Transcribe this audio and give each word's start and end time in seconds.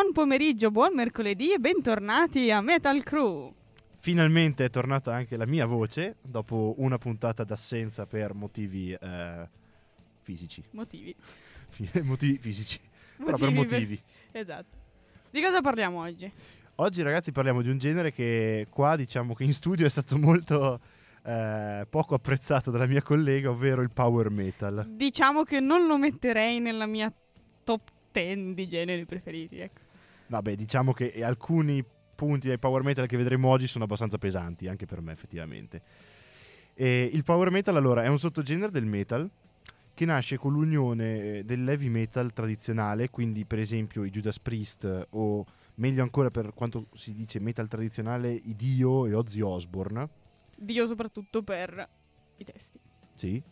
Buon 0.00 0.12
pomeriggio, 0.12 0.70
buon 0.70 0.94
mercoledì 0.94 1.52
e 1.52 1.58
bentornati 1.58 2.52
a 2.52 2.60
Metal 2.60 3.02
Crew. 3.02 3.52
Finalmente 3.98 4.64
è 4.64 4.70
tornata 4.70 5.12
anche 5.12 5.36
la 5.36 5.44
mia 5.44 5.66
voce 5.66 6.18
dopo 6.22 6.76
una 6.78 6.98
puntata 6.98 7.42
d'assenza 7.42 8.06
per 8.06 8.32
motivi 8.32 8.92
eh, 8.92 9.48
fisici. 10.22 10.62
Motivi. 10.70 11.12
motivi 12.04 12.38
fisici. 12.38 12.78
Però 13.24 13.36
per 13.36 13.50
motivi. 13.50 14.00
Esatto. 14.30 14.76
Di 15.30 15.42
cosa 15.42 15.60
parliamo 15.60 16.00
oggi? 16.00 16.30
Oggi 16.76 17.02
ragazzi 17.02 17.32
parliamo 17.32 17.60
di 17.60 17.68
un 17.68 17.78
genere 17.78 18.12
che 18.12 18.68
qua 18.70 18.94
diciamo 18.94 19.34
che 19.34 19.42
in 19.42 19.52
studio 19.52 19.84
è 19.84 19.90
stato 19.90 20.16
molto 20.16 20.78
eh, 21.24 21.84
poco 21.90 22.14
apprezzato 22.14 22.70
dalla 22.70 22.86
mia 22.86 23.02
collega, 23.02 23.50
ovvero 23.50 23.82
il 23.82 23.90
power 23.90 24.30
metal. 24.30 24.86
Diciamo 24.88 25.42
che 25.42 25.58
non 25.58 25.88
lo 25.88 25.98
metterei 25.98 26.60
nella 26.60 26.86
mia 26.86 27.12
top 27.64 27.90
10 28.12 28.54
di 28.54 28.68
generi 28.68 29.04
preferiti, 29.04 29.58
ecco. 29.58 29.86
Vabbè, 30.28 30.54
diciamo 30.54 30.92
che 30.92 31.22
alcuni 31.24 31.84
punti 32.14 32.48
del 32.48 32.58
power 32.58 32.82
metal 32.82 33.06
che 33.06 33.16
vedremo 33.16 33.48
oggi 33.48 33.66
sono 33.66 33.84
abbastanza 33.84 34.18
pesanti, 34.18 34.66
anche 34.66 34.86
per 34.86 35.00
me 35.00 35.12
effettivamente. 35.12 35.82
E 36.74 37.08
il 37.12 37.22
power 37.22 37.50
metal 37.50 37.76
allora 37.76 38.02
è 38.02 38.08
un 38.08 38.18
sottogenere 38.18 38.70
del 38.70 38.84
metal 38.84 39.28
che 39.94 40.04
nasce 40.04 40.36
con 40.36 40.52
l'unione 40.52 41.44
dell'heavy 41.44 41.88
metal 41.88 42.32
tradizionale, 42.32 43.10
quindi 43.10 43.44
per 43.44 43.58
esempio 43.58 44.04
i 44.04 44.10
Judas 44.10 44.38
Priest 44.38 45.06
o 45.10 45.44
meglio 45.76 46.02
ancora 46.02 46.30
per 46.30 46.52
quanto 46.54 46.86
si 46.94 47.14
dice 47.14 47.40
metal 47.40 47.66
tradizionale 47.68 48.30
i 48.30 48.54
Dio 48.54 49.06
e 49.06 49.14
Ozzy 49.14 49.40
Osbourne. 49.40 50.08
Dio 50.56 50.86
soprattutto 50.86 51.42
per 51.42 51.88
i 52.36 52.44
testi. 52.44 52.78
Sì, 53.14 53.42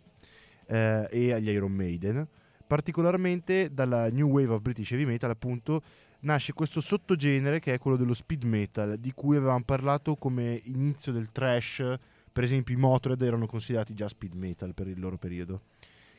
eh, 0.66 1.08
e 1.10 1.32
agli 1.32 1.48
Iron 1.48 1.72
Maiden 1.72 2.28
particolarmente 2.66 3.72
dalla 3.72 4.10
New 4.10 4.28
Wave 4.28 4.54
of 4.54 4.60
British 4.60 4.90
Heavy 4.90 5.04
Metal, 5.04 5.30
appunto, 5.30 5.82
nasce 6.26 6.52
questo 6.52 6.80
sottogenere 6.80 7.60
che 7.60 7.72
è 7.72 7.78
quello 7.78 7.96
dello 7.96 8.12
speed 8.12 8.42
metal, 8.42 8.98
di 8.98 9.12
cui 9.12 9.36
avevamo 9.36 9.64
parlato 9.64 10.16
come 10.16 10.60
inizio 10.64 11.12
del 11.12 11.32
trash. 11.32 11.82
Per 12.30 12.44
esempio, 12.44 12.74
i 12.74 12.78
Motorhead 12.78 13.22
erano 13.22 13.46
considerati 13.46 13.94
già 13.94 14.08
speed 14.08 14.34
metal 14.34 14.74
per 14.74 14.88
il 14.88 15.00
loro 15.00 15.16
periodo. 15.16 15.62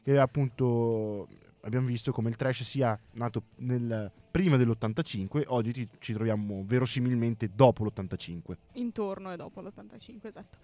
Che 0.02 0.18
appunto 0.18 1.28
abbiamo 1.62 1.88
visto 1.88 2.12
come 2.12 2.30
il 2.30 2.38
trash 2.38 2.64
sia 2.64 2.98
nato 3.12 3.44
nel, 3.58 4.10
prima 4.32 4.56
dell'85, 4.56 5.44
oggi 5.48 5.74
ci, 5.74 5.88
ci 6.00 6.14
troviamo 6.14 6.64
verosimilmente 6.66 7.52
dopo 7.54 7.84
l'85. 7.84 8.56
Intorno 8.74 9.32
e 9.32 9.36
dopo 9.36 9.62
l'85, 9.62 10.20
esatto. 10.22 10.58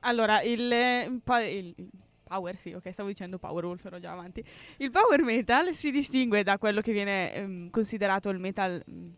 Allora, 0.00 0.40
il, 0.42 0.60
il, 0.60 1.74
il 1.76 1.90
Power, 2.32 2.56
sì, 2.56 2.72
ok, 2.72 2.90
stavo 2.92 3.10
dicendo 3.10 3.38
Powerwolf, 3.38 3.84
ero 3.84 3.98
già 3.98 4.12
avanti. 4.12 4.42
Il 4.78 4.90
power 4.90 5.22
metal 5.22 5.74
si 5.74 5.90
distingue 5.90 6.42
da 6.42 6.56
quello 6.56 6.80
che 6.80 6.92
viene 6.92 7.34
ehm, 7.34 7.70
considerato 7.70 8.30
il 8.30 8.38
metal 8.38 8.82
mh, 8.84 8.92
mm, 8.94 9.08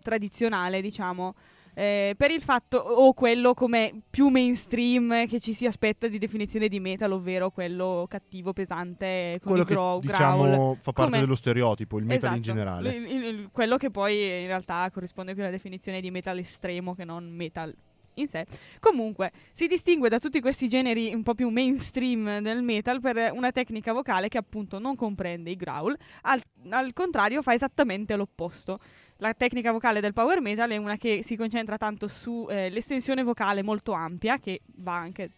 tradizionale, 0.00 0.80
diciamo, 0.80 1.34
eh, 1.74 2.14
per 2.16 2.30
il 2.30 2.40
fatto, 2.40 2.76
o 2.76 3.12
quello 3.12 3.54
come 3.54 4.02
più 4.08 4.28
mainstream 4.28 5.26
che 5.26 5.40
ci 5.40 5.52
si 5.52 5.66
aspetta 5.66 6.06
di 6.06 6.18
definizione 6.18 6.68
di 6.68 6.78
metal, 6.78 7.10
ovvero 7.10 7.50
quello 7.50 8.06
cattivo, 8.08 8.52
pesante, 8.52 9.40
con 9.42 9.50
quello 9.50 9.64
che 9.64 9.74
grow, 9.74 9.98
diciamo 9.98 10.42
growl, 10.44 10.76
fa 10.76 10.92
parte 10.92 11.10
come... 11.10 11.20
dello 11.20 11.34
stereotipo, 11.34 11.98
il 11.98 12.04
metal 12.04 12.18
esatto, 12.18 12.36
in 12.36 12.42
generale. 12.42 12.94
Il, 12.94 13.24
il, 13.24 13.48
quello 13.50 13.76
che 13.76 13.90
poi 13.90 14.42
in 14.42 14.46
realtà 14.46 14.88
corrisponde 14.92 15.34
più 15.34 15.42
alla 15.42 15.50
definizione 15.50 16.00
di 16.00 16.12
metal 16.12 16.38
estremo 16.38 16.94
che 16.94 17.04
non 17.04 17.28
metal 17.32 17.74
in 18.14 18.28
sé. 18.28 18.46
Comunque, 18.80 19.32
si 19.52 19.66
distingue 19.66 20.08
da 20.08 20.18
tutti 20.18 20.40
questi 20.40 20.68
generi 20.68 21.12
un 21.14 21.22
po' 21.22 21.34
più 21.34 21.48
mainstream 21.48 22.40
del 22.40 22.62
metal 22.62 23.00
per 23.00 23.32
una 23.32 23.50
tecnica 23.50 23.92
vocale 23.92 24.28
che 24.28 24.38
appunto 24.38 24.78
non 24.78 24.96
comprende 24.96 25.50
i 25.50 25.56
growl, 25.56 25.96
al, 26.22 26.40
al 26.70 26.92
contrario 26.92 27.42
fa 27.42 27.54
esattamente 27.54 28.16
l'opposto. 28.16 28.78
La 29.18 29.32
tecnica 29.32 29.72
vocale 29.72 30.00
del 30.00 30.12
power 30.12 30.40
metal 30.40 30.70
è 30.70 30.76
una 30.76 30.96
che 30.96 31.22
si 31.22 31.36
concentra 31.36 31.78
tanto 31.78 32.08
sull'estensione 32.08 33.20
eh, 33.20 33.24
vocale 33.24 33.62
molto 33.62 33.92
ampia, 33.92 34.38
che 34.38 34.60
anche 34.84 35.30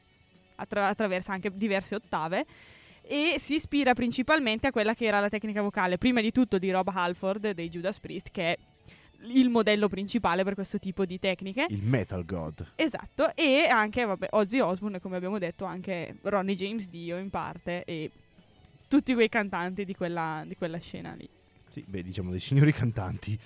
attra- 0.56 0.88
attraversa 0.88 1.32
anche 1.32 1.50
diverse 1.54 1.94
ottave, 1.94 2.46
e 3.02 3.36
si 3.38 3.54
ispira 3.54 3.92
principalmente 3.92 4.66
a 4.66 4.70
quella 4.70 4.94
che 4.94 5.04
era 5.04 5.20
la 5.20 5.28
tecnica 5.28 5.62
vocale, 5.62 5.98
prima 5.98 6.20
di 6.20 6.32
tutto 6.32 6.58
di 6.58 6.70
Rob 6.70 6.88
Halford 6.88 7.50
dei 7.50 7.68
Judas 7.68 8.00
Priest, 8.00 8.30
che 8.32 8.52
è 8.52 8.58
il 9.22 9.48
modello 9.48 9.88
principale 9.88 10.44
per 10.44 10.54
questo 10.54 10.78
tipo 10.78 11.04
di 11.04 11.18
tecniche. 11.18 11.66
Il 11.68 11.82
Metal 11.82 12.24
God. 12.24 12.72
Esatto, 12.76 13.34
e 13.34 13.66
anche, 13.70 14.04
vabbè, 14.04 14.28
Ozzy 14.30 14.60
Osbourne, 14.60 15.00
come 15.00 15.16
abbiamo 15.16 15.38
detto, 15.38 15.64
anche 15.64 16.16
Ronnie 16.22 16.54
James 16.54 16.88
Dio 16.88 17.18
in 17.18 17.30
parte 17.30 17.84
e 17.84 18.10
tutti 18.88 19.14
quei 19.14 19.28
cantanti 19.28 19.84
di 19.84 19.94
quella, 19.94 20.44
di 20.46 20.56
quella 20.56 20.78
scena 20.78 21.14
lì. 21.14 21.28
Sì, 21.68 21.84
beh, 21.86 22.02
diciamo 22.02 22.30
dei 22.30 22.40
signori 22.40 22.72
cantanti. 22.72 23.38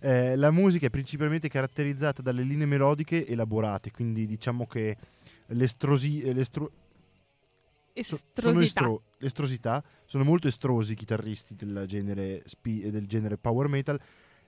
Eh, 0.00 0.36
la 0.36 0.50
musica 0.50 0.86
è 0.86 0.90
principalmente 0.90 1.48
caratterizzata 1.48 2.20
dalle 2.20 2.42
linee 2.42 2.66
melodiche 2.66 3.26
elaborate, 3.26 3.90
quindi 3.90 4.26
diciamo 4.26 4.66
che 4.66 4.96
l'estrosi, 5.46 6.32
l'estro, 6.34 6.70
estrosità. 7.94 8.42
Sono 8.42 8.60
estro, 8.60 9.02
estrosità, 9.18 9.84
sono 10.04 10.24
molto 10.24 10.48
estrosi 10.48 10.92
i 10.92 10.96
chitarristi 10.96 11.54
del 11.54 11.84
genere, 11.86 12.42
spi, 12.44 12.90
del 12.90 13.06
genere 13.06 13.38
power 13.38 13.68
metal 13.68 13.98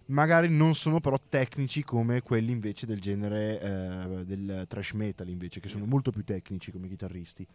magari 0.07 0.49
non 0.49 0.75
sono 0.75 1.01
però 1.01 1.19
tecnici 1.29 1.83
come 1.83 2.23
quelli 2.23 2.53
invece 2.53 2.87
del 2.87 3.01
genere 3.01 3.61
eh, 3.61 4.25
del 4.25 4.65
trash 4.69 4.93
metal 4.93 5.29
invece 5.29 5.61
che 5.61 5.69
sono 5.69 5.85
molto 5.87 6.11
più 6.11 6.25
tecnici 6.25 6.71
come 6.71 6.89
chitarristi. 6.89 7.47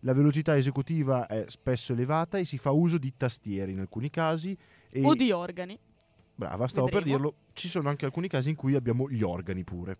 La 0.00 0.12
velocità 0.12 0.56
esecutiva 0.56 1.26
è 1.26 1.44
spesso 1.48 1.92
elevata 1.92 2.38
e 2.38 2.44
si 2.44 2.58
fa 2.58 2.70
uso 2.70 2.98
di 2.98 3.14
tastiere 3.16 3.70
in 3.70 3.80
alcuni 3.80 4.10
casi 4.10 4.56
o 5.02 5.14
di 5.14 5.30
organi. 5.30 5.78
Brava 6.34 6.68
stavo 6.68 6.86
Vedremo. 6.86 7.04
per 7.04 7.16
dirlo. 7.16 7.34
Ci 7.54 7.68
sono 7.68 7.88
anche 7.88 8.04
alcuni 8.04 8.28
casi 8.28 8.50
in 8.50 8.56
cui 8.56 8.74
abbiamo 8.74 9.08
gli 9.08 9.22
organi 9.22 9.64
pure. 9.64 9.98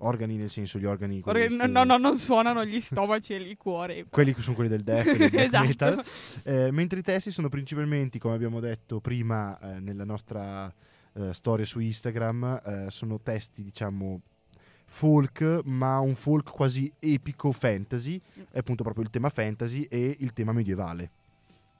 Organi 0.00 0.36
nel 0.36 0.50
senso 0.50 0.78
gli 0.78 0.84
organi 0.84 1.20
Organ- 1.24 1.56
no, 1.56 1.66
no, 1.66 1.82
no, 1.82 1.96
non 1.96 2.18
suonano 2.18 2.64
gli 2.64 2.78
stomaci 2.78 3.32
e 3.32 3.36
il 3.36 3.56
cuore. 3.56 4.04
Quelli 4.10 4.32
che 4.32 4.42
sono 4.42 4.54
quelli 4.54 4.70
del 4.70 4.82
death 4.82 5.16
del 5.16 5.34
esatto. 5.34 5.66
metal. 5.66 6.04
Eh, 6.44 6.70
mentre 6.70 7.00
i 7.00 7.02
testi 7.02 7.30
sono 7.30 7.48
principalmente 7.48 8.18
come 8.18 8.34
abbiamo 8.34 8.60
detto 8.60 9.00
prima 9.00 9.58
eh, 9.58 9.80
nella 9.80 10.04
nostra 10.04 10.72
eh, 11.18 11.34
storie 11.34 11.64
su 11.64 11.80
Instagram, 11.80 12.62
eh, 12.64 12.86
sono 12.90 13.20
testi 13.20 13.62
diciamo 13.62 14.20
folk, 14.86 15.60
ma 15.64 15.98
un 15.98 16.14
folk 16.14 16.50
quasi 16.50 16.90
epico 16.98 17.52
fantasy, 17.52 18.20
è 18.50 18.58
appunto 18.58 18.82
proprio 18.82 19.04
il 19.04 19.10
tema 19.10 19.28
fantasy 19.28 19.82
e 19.82 20.16
il 20.20 20.32
tema 20.32 20.52
medievale. 20.52 21.10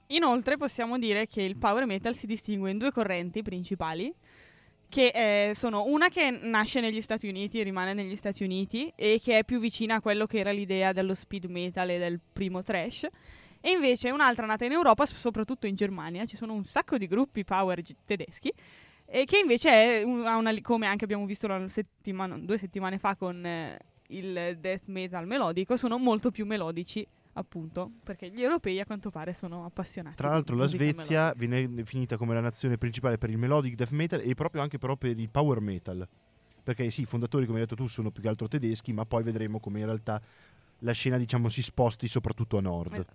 Inoltre 0.08 0.56
possiamo 0.56 0.98
dire 0.98 1.26
che 1.26 1.42
il 1.42 1.56
power 1.56 1.86
metal 1.86 2.14
si 2.14 2.26
distingue 2.26 2.70
in 2.70 2.78
due 2.78 2.90
correnti 2.90 3.42
principali, 3.42 4.12
che 4.88 5.10
eh, 5.14 5.54
sono 5.54 5.84
una 5.84 6.08
che 6.08 6.30
nasce 6.30 6.80
negli 6.80 7.02
Stati 7.02 7.28
Uniti 7.28 7.60
e 7.60 7.62
rimane 7.62 7.92
negli 7.92 8.16
Stati 8.16 8.42
Uniti 8.42 8.90
e 8.96 9.20
che 9.22 9.38
è 9.38 9.44
più 9.44 9.58
vicina 9.58 9.96
a 9.96 10.00
quello 10.00 10.26
che 10.26 10.38
era 10.38 10.50
l'idea 10.50 10.92
dello 10.92 11.14
speed 11.14 11.44
metal 11.44 11.90
e 11.90 11.98
del 11.98 12.18
primo 12.32 12.62
trash, 12.62 13.06
e 13.60 13.70
invece 13.70 14.10
un'altra 14.10 14.46
nata 14.46 14.64
in 14.64 14.72
Europa, 14.72 15.04
soprattutto 15.04 15.66
in 15.66 15.74
Germania, 15.74 16.24
ci 16.24 16.36
sono 16.36 16.54
un 16.54 16.64
sacco 16.64 16.96
di 16.96 17.06
gruppi 17.06 17.44
power 17.44 17.82
tedeschi 18.06 18.52
e 19.10 19.24
che 19.24 19.38
invece 19.38 19.70
è 19.70 20.02
una, 20.02 20.38
come 20.60 20.86
anche 20.86 21.04
abbiamo 21.04 21.24
visto 21.24 21.48
settimana, 21.68 22.36
due 22.36 22.58
settimane 22.58 22.98
fa 22.98 23.16
con 23.16 23.44
eh, 23.44 23.78
il 24.08 24.58
death 24.60 24.82
metal 24.86 25.26
melodico, 25.26 25.76
sono 25.76 25.96
molto 25.96 26.30
più 26.30 26.44
melodici 26.44 27.06
appunto, 27.32 27.90
perché 28.02 28.30
gli 28.30 28.42
europei 28.42 28.80
a 28.80 28.84
quanto 28.84 29.10
pare 29.10 29.32
sono 29.32 29.64
appassionati. 29.64 30.16
Tra 30.16 30.28
l'altro 30.28 30.56
la 30.56 30.66
Svezia 30.66 31.32
melodica. 31.34 31.46
viene 31.46 31.74
definita 31.74 32.16
come 32.18 32.34
la 32.34 32.40
nazione 32.40 32.76
principale 32.76 33.16
per 33.16 33.30
il 33.30 33.38
melodic 33.38 33.76
death 33.76 33.92
metal 33.92 34.20
e 34.20 34.34
proprio 34.34 34.60
anche 34.60 34.76
però 34.76 34.96
per 34.96 35.18
il 35.18 35.30
power 35.30 35.60
metal. 35.60 36.06
Perché 36.62 36.90
sì, 36.90 37.02
i 37.02 37.04
fondatori, 37.06 37.46
come 37.46 37.60
hai 37.60 37.64
detto 37.64 37.76
tu, 37.76 37.86
sono 37.86 38.10
più 38.10 38.20
che 38.20 38.28
altro 38.28 38.46
tedeschi, 38.46 38.92
ma 38.92 39.06
poi 39.06 39.22
vedremo 39.22 39.58
come 39.58 39.78
in 39.78 39.86
realtà 39.86 40.20
la 40.80 40.92
scena, 40.92 41.16
diciamo, 41.16 41.48
si 41.48 41.62
sposti 41.62 42.06
soprattutto 42.08 42.58
a 42.58 42.60
nord. 42.60 42.92
Esatto. 42.92 43.14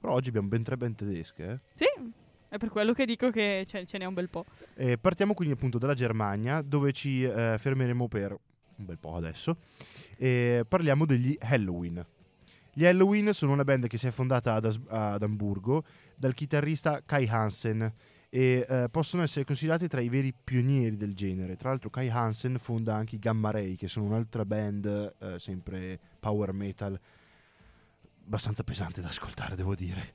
Però 0.00 0.14
oggi 0.14 0.30
abbiamo 0.30 0.48
ben 0.48 0.62
tre 0.62 0.76
band 0.78 0.94
tedesche, 0.94 1.50
eh? 1.50 1.60
Sì, 1.74 2.12
è 2.54 2.58
per 2.58 2.68
quello 2.68 2.92
che 2.92 3.04
dico 3.04 3.30
che 3.30 3.64
ce, 3.66 3.84
ce 3.84 3.98
n'è 3.98 4.04
un 4.04 4.14
bel 4.14 4.30
po'. 4.30 4.44
Eh, 4.76 4.96
partiamo 4.96 5.34
quindi 5.34 5.54
appunto 5.54 5.78
dalla 5.78 5.94
Germania, 5.94 6.62
dove 6.62 6.92
ci 6.92 7.24
eh, 7.24 7.56
fermeremo 7.58 8.06
per 8.06 8.30
un 8.76 8.84
bel 8.84 8.98
po' 8.98 9.16
adesso. 9.16 9.56
E 10.16 10.64
parliamo 10.66 11.04
degli 11.04 11.36
Halloween. 11.40 12.04
Gli 12.72 12.84
Halloween 12.84 13.32
sono 13.32 13.52
una 13.52 13.64
band 13.64 13.88
che 13.88 13.98
si 13.98 14.06
è 14.06 14.10
fondata 14.10 14.54
ad, 14.54 14.66
As- 14.66 14.80
ad 14.86 15.22
Amburgo 15.22 15.84
dal 16.14 16.34
chitarrista 16.34 17.02
Kai 17.04 17.26
Hansen 17.26 17.92
e 18.30 18.66
eh, 18.68 18.88
possono 18.88 19.22
essere 19.24 19.44
considerati 19.44 19.88
tra 19.88 20.00
i 20.00 20.08
veri 20.08 20.32
pionieri 20.32 20.96
del 20.96 21.14
genere. 21.14 21.56
Tra 21.56 21.70
l'altro 21.70 21.90
Kai 21.90 22.08
Hansen 22.08 22.58
fonda 22.58 22.94
anche 22.94 23.16
i 23.16 23.18
Gamma 23.18 23.50
Ray, 23.50 23.74
che 23.74 23.88
sono 23.88 24.06
un'altra 24.06 24.44
band 24.44 25.14
eh, 25.18 25.38
sempre 25.40 25.98
power 26.20 26.52
metal 26.52 26.98
abbastanza 28.24 28.62
pesante 28.62 29.00
da 29.00 29.08
ascoltare, 29.08 29.54
devo 29.54 29.74
dire. 29.74 30.12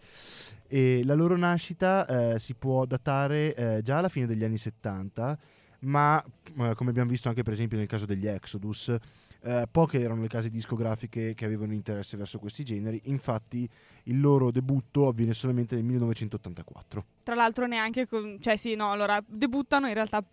E 0.68 1.02
la 1.04 1.14
loro 1.14 1.36
nascita 1.36 2.06
eh, 2.34 2.40
si 2.40 2.54
può 2.54 2.86
datare 2.86 3.56
eh, 3.56 3.82
già 3.82 3.98
alla 3.98 4.10
fine 4.10 4.28
degli 4.28 4.44
anni 4.44 4.58
70, 4.58 5.38
ma 5.82 6.24
eh, 6.24 6.74
come 6.76 6.90
abbiamo 6.90 7.10
visto 7.10 7.30
anche 7.30 7.44
per 7.44 7.54
esempio 7.54 7.78
nel 7.78 7.88
caso 7.88 8.06
degli 8.06 8.28
Exodus, 8.28 8.96
eh, 9.42 9.68
poche 9.72 10.02
erano 10.02 10.22
le 10.22 10.28
case 10.28 10.50
discografiche 10.50 11.34
che 11.34 11.46
avevano 11.46 11.74
interesse 11.74 12.18
verso 12.18 12.40
questi 12.40 12.64
generi, 12.64 13.02
infatti 13.06 13.68
il 14.04 14.20
loro 14.20 14.52
debutto 14.52 15.08
avviene 15.08 15.34
solamente 15.34 15.76
nel 15.76 15.86
1984. 15.86 17.06
Tra 17.24 17.36
l'altro 17.36 17.66
neanche, 17.66 18.08
con, 18.08 18.38
cioè 18.42 18.58
sì, 18.58 18.76
no, 18.76 18.92
allora 18.92 19.24
debuttano 19.26 19.88
in 19.88 19.94
realtà 19.94 20.24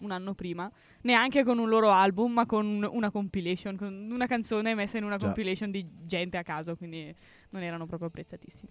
un 0.00 0.10
anno 0.10 0.34
prima, 0.34 0.70
neanche 1.02 1.42
con 1.44 1.58
un 1.58 1.68
loro 1.68 1.90
album, 1.90 2.32
ma 2.32 2.46
con 2.46 2.66
un- 2.66 2.88
una 2.90 3.10
compilation, 3.10 3.76
con 3.76 4.08
una 4.10 4.26
canzone 4.26 4.74
messa 4.74 4.98
in 4.98 5.04
una 5.04 5.16
Già. 5.16 5.26
compilation 5.26 5.70
di 5.70 5.86
gente 6.02 6.36
a 6.36 6.42
caso, 6.42 6.76
quindi 6.76 7.14
non 7.50 7.62
erano 7.62 7.86
proprio 7.86 8.08
apprezzatissimi. 8.08 8.70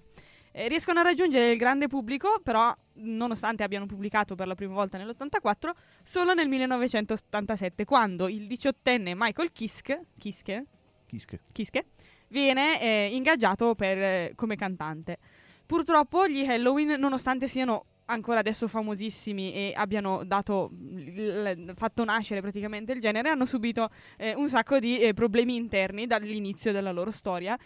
Eh, 0.51 0.67
riescono 0.67 0.99
a 0.99 1.03
raggiungere 1.03 1.51
il 1.51 1.57
grande 1.59 1.87
pubblico, 1.87 2.39
però, 2.43 2.75
nonostante 2.93 3.61
abbiano 3.63 3.85
pubblicato 3.85 4.33
per 4.35 4.47
la 4.47 4.55
prima 4.55 4.73
volta 4.73 4.97
nell'84, 4.97 5.75
solo 6.03 6.33
nel 6.33 6.47
1987, 6.47 7.85
quando 7.85 8.27
il 8.27 8.47
diciottenne 8.47 9.13
Michael 9.15 9.51
Kiske, 9.51 10.05
Kiske, 10.17 10.65
Kiske. 11.05 11.39
Kiske 11.51 11.85
viene 12.29 12.81
eh, 12.81 13.09
ingaggiato 13.13 13.75
per, 13.75 13.97
eh, 13.99 14.31
come 14.35 14.55
cantante. 14.55 15.17
Purtroppo 15.65 16.27
gli 16.27 16.43
Halloween, 16.43 16.99
nonostante 16.99 17.47
siano 17.47 17.85
ancora 18.09 18.39
adesso 18.39 18.67
famosissimi 18.67 19.53
e 19.53 19.73
abbiano 19.75 20.23
dato, 20.25 20.71
l- 20.73 21.73
fatto 21.75 22.03
nascere 22.03 22.41
praticamente 22.41 22.91
il 22.91 22.99
genere, 22.99 23.29
hanno 23.29 23.45
subito 23.45 23.89
eh, 24.17 24.33
un 24.35 24.49
sacco 24.49 24.79
di 24.79 24.99
eh, 24.99 25.13
problemi 25.13 25.55
interni 25.55 26.07
dall'inizio 26.07 26.71
della 26.71 26.91
loro 26.91 27.11
storia. 27.11 27.57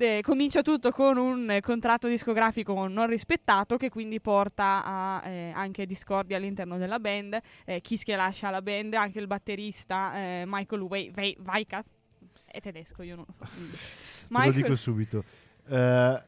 Eh, 0.00 0.20
comincia 0.22 0.62
tutto 0.62 0.92
con 0.92 1.16
un 1.16 1.58
contratto 1.60 2.06
discografico 2.06 2.86
non 2.86 3.08
rispettato 3.08 3.76
che 3.76 3.90
quindi 3.90 4.20
porta 4.20 4.84
a 4.84 5.28
eh, 5.28 5.50
anche 5.52 5.86
discordia 5.86 6.36
all'interno 6.36 6.78
della 6.78 7.00
band. 7.00 7.36
Eh, 7.64 7.80
Kiske 7.80 8.14
lascia 8.14 8.50
la 8.50 8.62
band, 8.62 8.94
anche 8.94 9.18
il 9.18 9.26
batterista 9.26 10.14
eh, 10.14 10.44
Michael 10.46 10.82
Wei- 10.82 11.12
Wei- 11.16 11.36
Weikat 11.44 11.84
è 12.46 12.60
tedesco, 12.60 13.02
io 13.02 13.16
non 13.16 13.24
lo 13.26 13.34
so. 13.44 13.52
Te 14.32 14.44
lo 14.46 14.52
dico 14.52 14.76
subito. 14.76 15.24
Eh, 15.68 16.22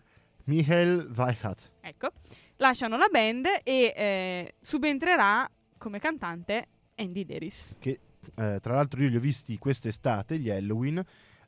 Michael 0.45 1.13
Weichat. 1.17 1.71
ecco, 1.83 2.11
lasciano 2.61 2.97
la 2.97 3.09
band 3.11 3.47
e 3.65 3.93
eh, 3.97 4.55
subentrerà 4.61 5.49
come 5.77 5.99
cantante 5.99 6.69
Andy 6.95 7.25
Deris. 7.25 7.77
Eh, 7.81 8.59
tra 8.61 8.75
l'altro 8.75 9.03
io 9.03 9.09
li 9.09 9.17
ho 9.17 9.21
visti 9.21 9.59
quest'estate, 9.59 10.39
gli 10.39 10.51
Halloween. 10.51 11.03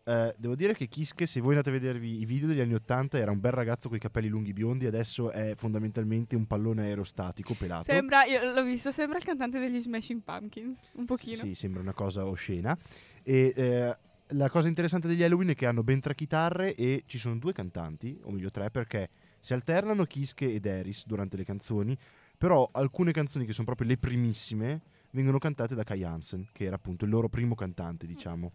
Eh, 0.04 0.34
devo 0.36 0.56
dire 0.56 0.74
che 0.74 0.88
Kiske, 0.88 1.26
se 1.26 1.40
voi 1.40 1.50
andate 1.50 1.68
a 1.68 1.72
vedervi 1.72 2.20
i 2.20 2.24
video 2.24 2.48
degli 2.48 2.60
anni 2.60 2.74
80, 2.74 3.18
era 3.18 3.30
un 3.30 3.40
bel 3.40 3.52
ragazzo 3.52 3.88
con 3.88 3.98
i 3.98 4.00
capelli 4.00 4.28
lunghi 4.28 4.52
biondi, 4.52 4.86
adesso 4.86 5.30
è 5.30 5.54
fondamentalmente 5.54 6.34
un 6.34 6.46
pallone 6.46 6.82
aerostatico 6.82 7.54
pelato. 7.54 7.84
Sembra, 7.84 8.24
io 8.24 8.52
l'ho 8.52 8.64
visto, 8.64 8.90
sembra 8.90 9.18
il 9.18 9.24
cantante 9.24 9.58
degli 9.60 9.78
Smashing 9.78 10.22
Pumpkins, 10.22 10.78
un 10.94 11.04
pochino. 11.04 11.36
Sì, 11.36 11.54
sembra 11.54 11.82
una 11.82 11.92
cosa 11.92 12.26
oscena. 12.26 12.76
E 13.22 13.52
eh, 13.54 13.96
la 14.28 14.48
cosa 14.48 14.68
interessante 14.68 15.06
degli 15.06 15.22
Halloween 15.22 15.50
è 15.50 15.54
che 15.54 15.66
hanno 15.66 15.82
ben 15.82 16.00
tre 16.00 16.14
chitarre 16.14 16.74
e 16.74 17.04
ci 17.06 17.18
sono 17.18 17.36
due 17.36 17.52
cantanti, 17.52 18.18
o 18.22 18.30
meglio 18.30 18.50
tre, 18.50 18.70
perché 18.70 19.10
si 19.42 19.52
alternano 19.52 20.04
Kiske 20.04 20.54
ed 20.54 20.66
Eris 20.66 21.04
durante 21.04 21.36
le 21.36 21.42
canzoni, 21.42 21.98
però 22.38 22.68
alcune 22.72 23.10
canzoni 23.10 23.44
che 23.44 23.52
sono 23.52 23.66
proprio 23.66 23.88
le 23.88 23.96
primissime 23.96 24.80
vengono 25.10 25.38
cantate 25.38 25.74
da 25.74 25.82
Kai 25.82 26.04
Hansen, 26.04 26.46
che 26.52 26.64
era 26.64 26.76
appunto 26.76 27.04
il 27.04 27.10
loro 27.10 27.28
primo 27.28 27.56
cantante, 27.56 28.06
diciamo. 28.06 28.52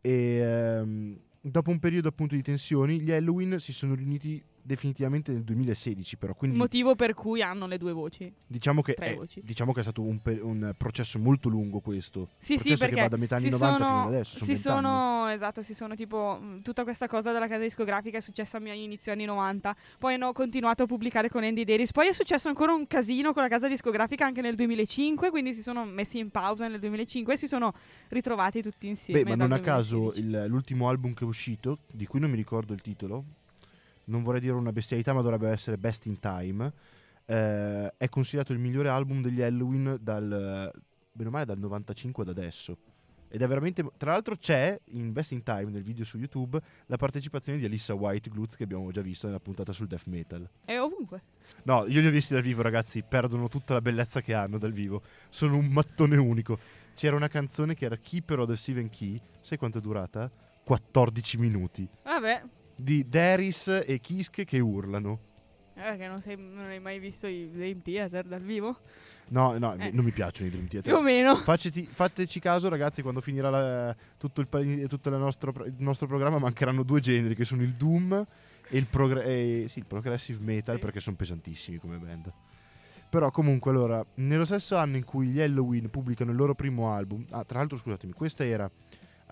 E 0.00 0.36
ehm, 0.36 1.18
dopo 1.40 1.70
un 1.70 1.80
periodo 1.80 2.06
appunto 2.06 2.36
di 2.36 2.42
tensioni, 2.42 3.00
gli 3.00 3.10
Halloween 3.10 3.58
si 3.58 3.72
sono 3.72 3.94
riuniti 3.94 4.40
definitivamente 4.66 5.32
nel 5.32 5.44
2016, 5.44 6.16
però 6.16 6.34
quindi 6.34 6.58
Motivo 6.58 6.94
per 6.96 7.14
cui 7.14 7.40
hanno 7.40 7.66
le 7.66 7.78
due 7.78 7.92
voci. 7.92 8.30
diciamo 8.46 8.82
che, 8.82 8.94
è, 8.94 9.14
voci. 9.14 9.40
diciamo 9.42 9.72
che 9.72 9.80
è 9.80 9.82
stato 9.82 10.02
un, 10.02 10.20
un 10.42 10.74
processo 10.76 11.18
molto 11.18 11.48
lungo 11.48 11.80
questo. 11.80 12.30
Sì, 12.38 12.58
sì, 12.58 12.68
processo 12.68 12.78
perché 12.80 12.94
che 12.96 13.00
va 13.02 13.08
da 13.08 13.16
metà 13.16 13.36
anni 13.36 13.44
si 13.44 13.50
90 13.50 13.72
sono, 13.76 13.88
fino 13.88 14.00
ad 14.02 14.14
adesso, 14.14 14.32
sono 14.36 14.44
si 14.44 14.52
20 14.52 14.68
anni. 14.68 14.82
sono, 14.82 15.28
esatto, 15.28 15.62
si 15.62 15.74
sono 15.74 15.94
tipo 15.94 16.38
mh, 16.40 16.62
tutta 16.62 16.82
questa 16.82 17.06
cosa 17.06 17.32
della 17.32 17.46
casa 17.46 17.62
discografica 17.62 18.18
è 18.18 18.20
successa 18.20 18.58
a 18.58 18.60
inizio 18.74 19.12
anni 19.12 19.24
90, 19.24 19.76
poi 19.98 20.14
hanno 20.14 20.32
continuato 20.32 20.82
a 20.82 20.86
pubblicare 20.86 21.28
con 21.28 21.44
Andy 21.44 21.64
Deris, 21.64 21.92
poi 21.92 22.08
è 22.08 22.12
successo 22.12 22.48
ancora 22.48 22.72
un 22.74 22.86
casino 22.86 23.32
con 23.32 23.42
la 23.42 23.48
casa 23.48 23.68
discografica 23.68 24.26
anche 24.26 24.40
nel 24.40 24.56
2005, 24.56 25.30
quindi 25.30 25.54
si 25.54 25.62
sono 25.62 25.84
messi 25.84 26.18
in 26.18 26.30
pausa 26.30 26.66
nel 26.66 26.80
2005 26.80 27.34
e 27.34 27.36
si 27.36 27.46
sono 27.46 27.72
ritrovati 28.08 28.62
tutti 28.62 28.88
insieme. 28.88 29.22
Beh, 29.22 29.28
ma 29.30 29.36
non 29.36 29.52
a 29.52 29.60
caso 29.60 30.10
2016. 30.10 30.20
il- 30.28 30.44
l'ultimo 30.48 30.88
album 30.88 31.14
che 31.14 31.24
è 31.24 31.26
uscito, 31.26 31.78
di 31.92 32.06
cui 32.06 32.18
non 32.20 32.30
mi 32.30 32.36
ricordo 32.36 32.72
il 32.72 32.80
titolo, 32.80 33.24
non 34.06 34.22
vorrei 34.22 34.40
dire 34.40 34.54
una 34.54 34.72
bestialità, 34.72 35.12
ma 35.12 35.22
dovrebbe 35.22 35.48
essere 35.48 35.78
Best 35.78 36.06
in 36.06 36.18
Time, 36.18 36.72
eh, 37.26 37.92
è 37.96 38.08
considerato 38.08 38.52
il 38.52 38.58
migliore 38.58 38.88
album 38.88 39.22
degli 39.22 39.42
Halloween 39.42 39.98
dal, 40.00 40.70
bene 41.12 41.28
o 41.28 41.32
male, 41.32 41.44
dal 41.44 41.58
95 41.58 42.22
ad 42.22 42.28
adesso. 42.28 42.76
Ed 43.28 43.42
è 43.42 43.46
veramente. 43.46 43.84
Tra 43.96 44.12
l'altro, 44.12 44.36
c'è 44.36 44.78
in 44.90 45.12
Best 45.12 45.32
in 45.32 45.42
Time, 45.42 45.70
nel 45.70 45.82
video 45.82 46.04
su 46.04 46.16
YouTube, 46.16 46.60
la 46.86 46.96
partecipazione 46.96 47.58
di 47.58 47.64
Alissa 47.64 47.94
White 47.94 48.30
Glutz 48.30 48.54
che 48.54 48.62
abbiamo 48.62 48.90
già 48.92 49.02
visto 49.02 49.26
nella 49.26 49.40
puntata 49.40 49.72
sul 49.72 49.88
death 49.88 50.06
metal. 50.06 50.48
È 50.64 50.78
ovunque. 50.78 51.22
No, 51.64 51.86
io 51.86 52.00
li 52.00 52.06
ho 52.06 52.10
visti 52.10 52.34
dal 52.34 52.42
vivo, 52.42 52.62
ragazzi. 52.62 53.02
Perdono 53.02 53.48
tutta 53.48 53.74
la 53.74 53.80
bellezza 53.80 54.20
che 54.20 54.32
hanno 54.32 54.58
dal 54.58 54.72
vivo. 54.72 55.02
Sono 55.28 55.56
un 55.56 55.66
mattone 55.66 56.16
unico. 56.16 56.58
C'era 56.94 57.16
una 57.16 57.28
canzone 57.28 57.74
che 57.74 57.84
era 57.84 57.96
Keeper 57.96 58.40
of 58.40 58.48
the 58.48 58.56
Seven 58.56 58.88
Key. 58.88 59.20
Sai 59.40 59.58
quanto 59.58 59.78
è 59.78 59.80
durata? 59.80 60.30
14 60.64 61.36
minuti. 61.38 61.86
Vabbè, 62.04 62.42
Di 62.76 63.08
Daris 63.08 63.68
e 63.86 63.98
Kiske 64.00 64.44
che 64.44 64.58
urlano. 64.60 65.20
eh, 65.74 65.96
che 65.96 66.06
non, 66.06 66.18
sei- 66.20 66.36
non 66.38 66.66
hai 66.66 66.78
mai 66.80 66.98
visto 66.98 67.26
i 67.26 67.50
Dream 67.50 67.80
Theater 67.82 68.24
dal 68.26 68.40
vivo? 68.42 68.78
No, 69.28 69.56
no, 69.58 69.74
Eh. 69.74 69.90
non 69.92 70.04
mi 70.04 70.10
piacciono 70.10 70.46
i 70.48 70.50
Dream 70.50 70.68
Theater. 70.68 70.92
Più 70.92 71.00
o 71.00 71.04
meno. 71.04 71.36
Faceti- 71.36 71.86
fateci 71.86 72.38
caso, 72.40 72.68
ragazzi, 72.68 73.02
quando 73.02 73.20
finirà 73.20 73.50
la- 73.50 73.96
tutto, 74.18 74.40
il, 74.40 74.86
tutto 74.88 75.08
il 75.08 75.16
nostro, 75.16 75.52
il 75.64 75.74
nostro 75.78 76.06
programma 76.06 76.38
mancheranno 76.38 76.82
due 76.82 77.00
generi 77.00 77.34
che 77.34 77.44
sono 77.44 77.62
il 77.62 77.72
Doom 77.74 78.12
e 78.68 78.76
il, 78.78 78.86
progr- 78.86 79.24
e- 79.26 79.66
sì, 79.68 79.78
il 79.80 79.86
Progressive 79.86 80.42
Metal 80.42 80.76
Sì. 80.76 80.80
perché 80.80 81.00
sono 81.00 81.16
pesantissimi 81.16 81.78
come 81.78 81.96
band. 81.98 82.32
Però 83.08 83.30
comunque 83.30 83.70
allora, 83.70 84.04
nello 84.14 84.44
stesso 84.44 84.76
anno 84.76 84.96
in 84.96 85.04
cui 85.04 85.28
gli 85.28 85.40
Halloween 85.40 85.88
pubblicano 85.90 86.30
il 86.30 86.36
loro 86.36 86.54
primo 86.54 86.92
album, 86.92 87.24
ah 87.30 87.44
tra 87.44 87.58
l'altro 87.58 87.76
scusatemi, 87.78 88.12
questa 88.12 88.44
era 88.44 88.68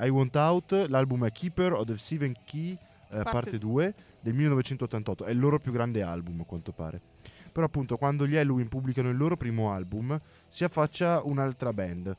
I 0.01 0.09
Want 0.09 0.35
Out, 0.37 0.87
l'album 0.89 1.27
è 1.27 1.33
Keeper 1.33 1.73
of 1.73 1.85
the 1.87 1.99
Seven 1.99 2.35
Key 2.45 2.77
eh, 3.15 3.23
Parte 3.23 3.31
parte 3.33 3.59
2 3.59 3.95
del 4.21 4.35
1988, 4.35 5.25
è 5.25 5.31
il 5.31 5.39
loro 5.39 5.59
più 5.59 5.73
grande 5.73 6.03
album 6.03 6.41
a 6.41 6.45
quanto 6.45 6.73
pare. 6.73 7.01
Però 7.53 7.65
appunto 7.65 7.97
quando 7.97 8.27
gli 8.27 8.37
Halloween 8.37 8.69
pubblicano 8.69 9.11
il 9.11 9.17
loro 9.17 9.37
primo 9.37 9.73
album 9.73 10.21
si 10.49 10.65
affaccia 10.65 11.23
un'altra 11.23 11.73
band 11.73 12.17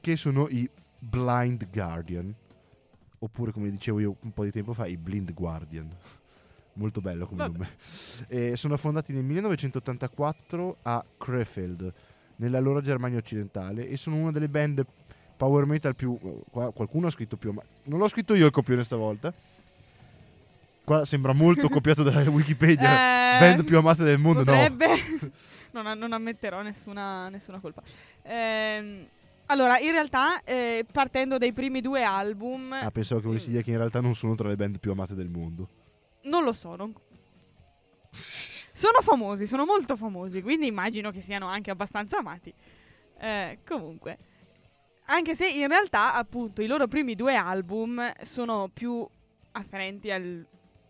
che 0.00 0.16
sono 0.16 0.48
i 0.48 0.68
Blind 0.98 1.68
Guardian 1.70 2.34
oppure 3.20 3.52
come 3.52 3.70
dicevo 3.70 4.00
io 4.00 4.16
un 4.20 4.32
po' 4.32 4.44
di 4.44 4.50
tempo 4.50 4.72
fa 4.72 4.86
i 4.86 4.96
Blind 4.96 5.32
Guardian 5.32 5.88
molto 6.74 7.00
bello 7.00 7.26
come 7.26 7.42
Vabbè. 7.42 7.52
nome 7.52 7.68
e 8.28 8.56
sono 8.56 8.76
fondati 8.76 9.12
nel 9.12 9.24
1984 9.24 10.76
a 10.82 11.04
Krefeld 11.16 11.92
nella 12.36 12.60
loro 12.60 12.80
Germania 12.80 13.18
occidentale 13.18 13.88
e 13.88 13.96
sono 13.96 14.16
una 14.16 14.30
delle 14.30 14.48
band 14.48 14.84
power 15.36 15.66
metal 15.66 15.94
più 15.94 16.18
qua 16.50 16.72
qualcuno 16.72 17.08
ha 17.08 17.10
scritto 17.10 17.36
più 17.36 17.52
ma 17.52 17.62
non 17.84 17.98
l'ho 17.98 18.08
scritto 18.08 18.34
io 18.34 18.46
il 18.46 18.52
copione 18.52 18.84
stavolta 18.84 19.32
qua 20.88 21.04
sembra 21.04 21.32
molto 21.32 21.68
copiato 21.70 22.02
da 22.02 22.20
Wikipedia 22.30 23.36
Eh, 23.36 23.38
band 23.40 23.64
più 23.64 23.78
amate 23.78 24.02
del 24.04 24.18
mondo 24.18 24.44
no 24.44 24.52
Potrebbe. 24.52 24.86
non, 25.72 25.86
a- 25.86 25.94
non 25.94 26.12
ammetterò 26.12 26.62
nessuna, 26.62 27.28
nessuna 27.28 27.60
colpa. 27.60 27.82
Ehm, 28.22 29.06
allora, 29.46 29.78
in 29.78 29.92
realtà, 29.92 30.42
eh, 30.44 30.84
partendo 30.90 31.38
dai 31.38 31.52
primi 31.52 31.80
due 31.80 32.02
album, 32.02 32.72
Ah, 32.72 32.90
pensavo 32.90 33.20
che 33.20 33.26
volessi 33.28 33.50
dire 33.50 33.62
che 33.62 33.70
in 33.70 33.78
realtà 33.78 34.00
non 34.00 34.14
sono 34.14 34.34
tra 34.34 34.48
le 34.48 34.56
band 34.56 34.78
più 34.78 34.90
amate 34.90 35.14
del 35.14 35.28
mondo. 35.30 35.68
non 36.24 36.44
lo 36.44 36.52
so. 36.52 36.76
non- 36.76 36.92
Sono 38.78 39.00
famosi, 39.02 39.46
sono 39.46 39.64
molto 39.64 39.96
famosi, 39.96 40.40
quindi 40.40 40.66
immagino 40.68 41.10
che 41.10 41.20
siano 41.20 41.46
anche 41.48 41.70
abbastanza 41.70 42.18
amati. 42.18 42.52
Eh, 43.18 43.58
comunque, 43.66 44.18
anche 45.06 45.34
se 45.34 45.48
in 45.48 45.66
realtà, 45.66 46.14
appunto, 46.14 46.62
i 46.62 46.66
loro 46.68 46.86
primi 46.86 47.14
due 47.16 47.34
album 47.34 48.12
sono 48.22 48.70
più 48.72 49.04
afferenti 49.52 50.10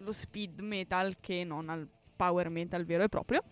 allo 0.00 0.12
speed 0.12 0.60
metal 0.60 1.16
che 1.20 1.44
non 1.44 1.68
al 1.68 1.88
power 2.16 2.48
metal 2.48 2.84
vero 2.84 3.02
e 3.02 3.08
proprio. 3.08 3.42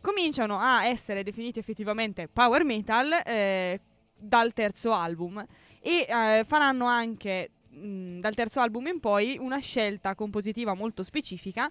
Cominciano 0.00 0.58
a 0.58 0.86
essere 0.86 1.22
definiti 1.22 1.58
effettivamente 1.58 2.28
power 2.28 2.64
metal 2.64 3.22
eh, 3.24 3.80
dal 4.16 4.52
terzo 4.52 4.92
album 4.92 5.44
e 5.80 6.06
eh, 6.08 6.44
faranno 6.46 6.86
anche 6.86 7.50
mh, 7.68 8.18
dal 8.18 8.34
terzo 8.34 8.60
album 8.60 8.86
in 8.86 9.00
poi 9.00 9.36
una 9.40 9.58
scelta 9.58 10.14
compositiva 10.14 10.74
molto 10.74 11.02
specifica 11.02 11.70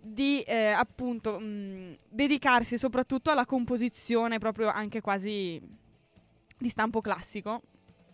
di 0.00 0.42
eh, 0.42 0.68
appunto 0.68 1.38
mh, 1.38 1.96
dedicarsi 2.08 2.78
soprattutto 2.78 3.30
alla 3.30 3.46
composizione 3.46 4.38
proprio 4.38 4.68
anche 4.68 5.00
quasi 5.00 5.60
di 6.58 6.68
stampo 6.68 7.00
classico, 7.00 7.62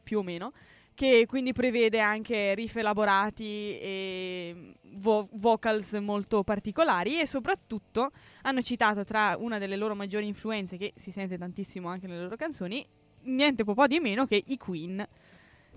più 0.02 0.18
o 0.18 0.22
meno, 0.22 0.52
che 0.94 1.24
quindi 1.26 1.52
prevede 1.52 2.00
anche 2.00 2.54
riff 2.54 2.76
elaborati 2.76 3.78
e 3.78 4.74
vo- 4.94 5.28
vocals 5.32 5.92
molto 5.94 6.42
particolari 6.42 7.20
e 7.20 7.26
soprattutto 7.26 8.10
hanno 8.42 8.62
citato 8.62 9.04
tra 9.04 9.36
una 9.38 9.58
delle 9.58 9.76
loro 9.76 9.94
maggiori 9.94 10.26
influenze 10.26 10.76
che 10.76 10.92
si 10.94 11.10
sente 11.10 11.38
tantissimo 11.38 11.88
anche 11.88 12.06
nelle 12.06 12.22
loro 12.22 12.36
canzoni, 12.36 12.86
niente 13.22 13.64
po' 13.64 13.86
di 13.86 14.00
meno 14.00 14.26
che 14.26 14.42
i 14.46 14.56
Queen. 14.56 15.06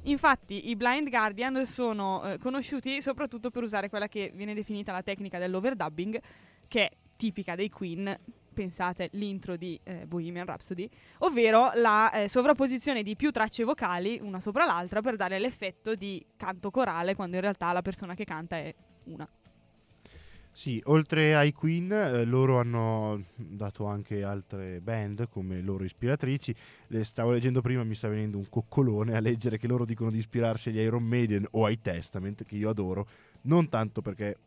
Infatti 0.03 0.69
i 0.69 0.75
Blind 0.75 1.09
Guardian 1.09 1.65
sono 1.65 2.23
eh, 2.23 2.37
conosciuti 2.37 3.01
soprattutto 3.01 3.49
per 3.49 3.63
usare 3.63 3.89
quella 3.89 4.07
che 4.07 4.31
viene 4.35 4.53
definita 4.53 4.91
la 4.91 5.01
tecnica 5.01 5.39
dell'overdubbing, 5.39 6.19
che 6.67 6.81
è 6.83 6.91
tipica 7.17 7.55
dei 7.55 7.69
Queen, 7.69 8.15
pensate 8.55 9.09
l'intro 9.11 9.55
di 9.55 9.79
eh, 9.83 10.07
Bohemian 10.07 10.47
Rhapsody, 10.47 10.89
ovvero 11.19 11.69
la 11.75 12.11
eh, 12.11 12.27
sovrapposizione 12.27 13.03
di 13.03 13.15
più 13.15 13.29
tracce 13.29 13.63
vocali 13.63 14.19
una 14.19 14.39
sopra 14.39 14.65
l'altra 14.65 15.01
per 15.01 15.15
dare 15.15 15.37
l'effetto 15.37 15.93
di 15.93 16.25
canto 16.35 16.71
corale 16.71 17.13
quando 17.13 17.35
in 17.35 17.43
realtà 17.43 17.71
la 17.71 17.83
persona 17.83 18.15
che 18.15 18.25
canta 18.25 18.55
è 18.55 18.73
una. 19.03 19.29
Sì, 20.55 20.81
oltre 20.85 21.35
ai 21.35 21.51
Queen, 21.51 21.91
eh, 21.91 22.23
loro 22.23 22.59
hanno 22.59 23.25
dato 23.35 23.87
anche 23.87 24.23
altre 24.23 24.79
band 24.79 25.27
come 25.27 25.59
loro 25.59 25.83
ispiratrici. 25.83 26.55
Le 26.87 27.03
stavo 27.03 27.31
leggendo 27.31 27.59
prima, 27.59 27.83
mi 27.83 27.93
sta 27.93 28.07
venendo 28.07 28.37
un 28.37 28.47
coccolone 28.47 29.17
a 29.17 29.19
leggere 29.19 29.57
che 29.57 29.67
loro 29.67 29.83
dicono 29.83 30.11
di 30.11 30.19
ispirarsi 30.19 30.69
agli 30.69 30.77
Iron 30.77 31.03
Maiden 31.03 31.45
o 31.51 31.65
ai 31.65 31.81
Testament, 31.81 32.45
che 32.45 32.55
io 32.55 32.69
adoro, 32.69 33.05
non 33.41 33.67
tanto 33.67 34.01
perché 34.01 34.37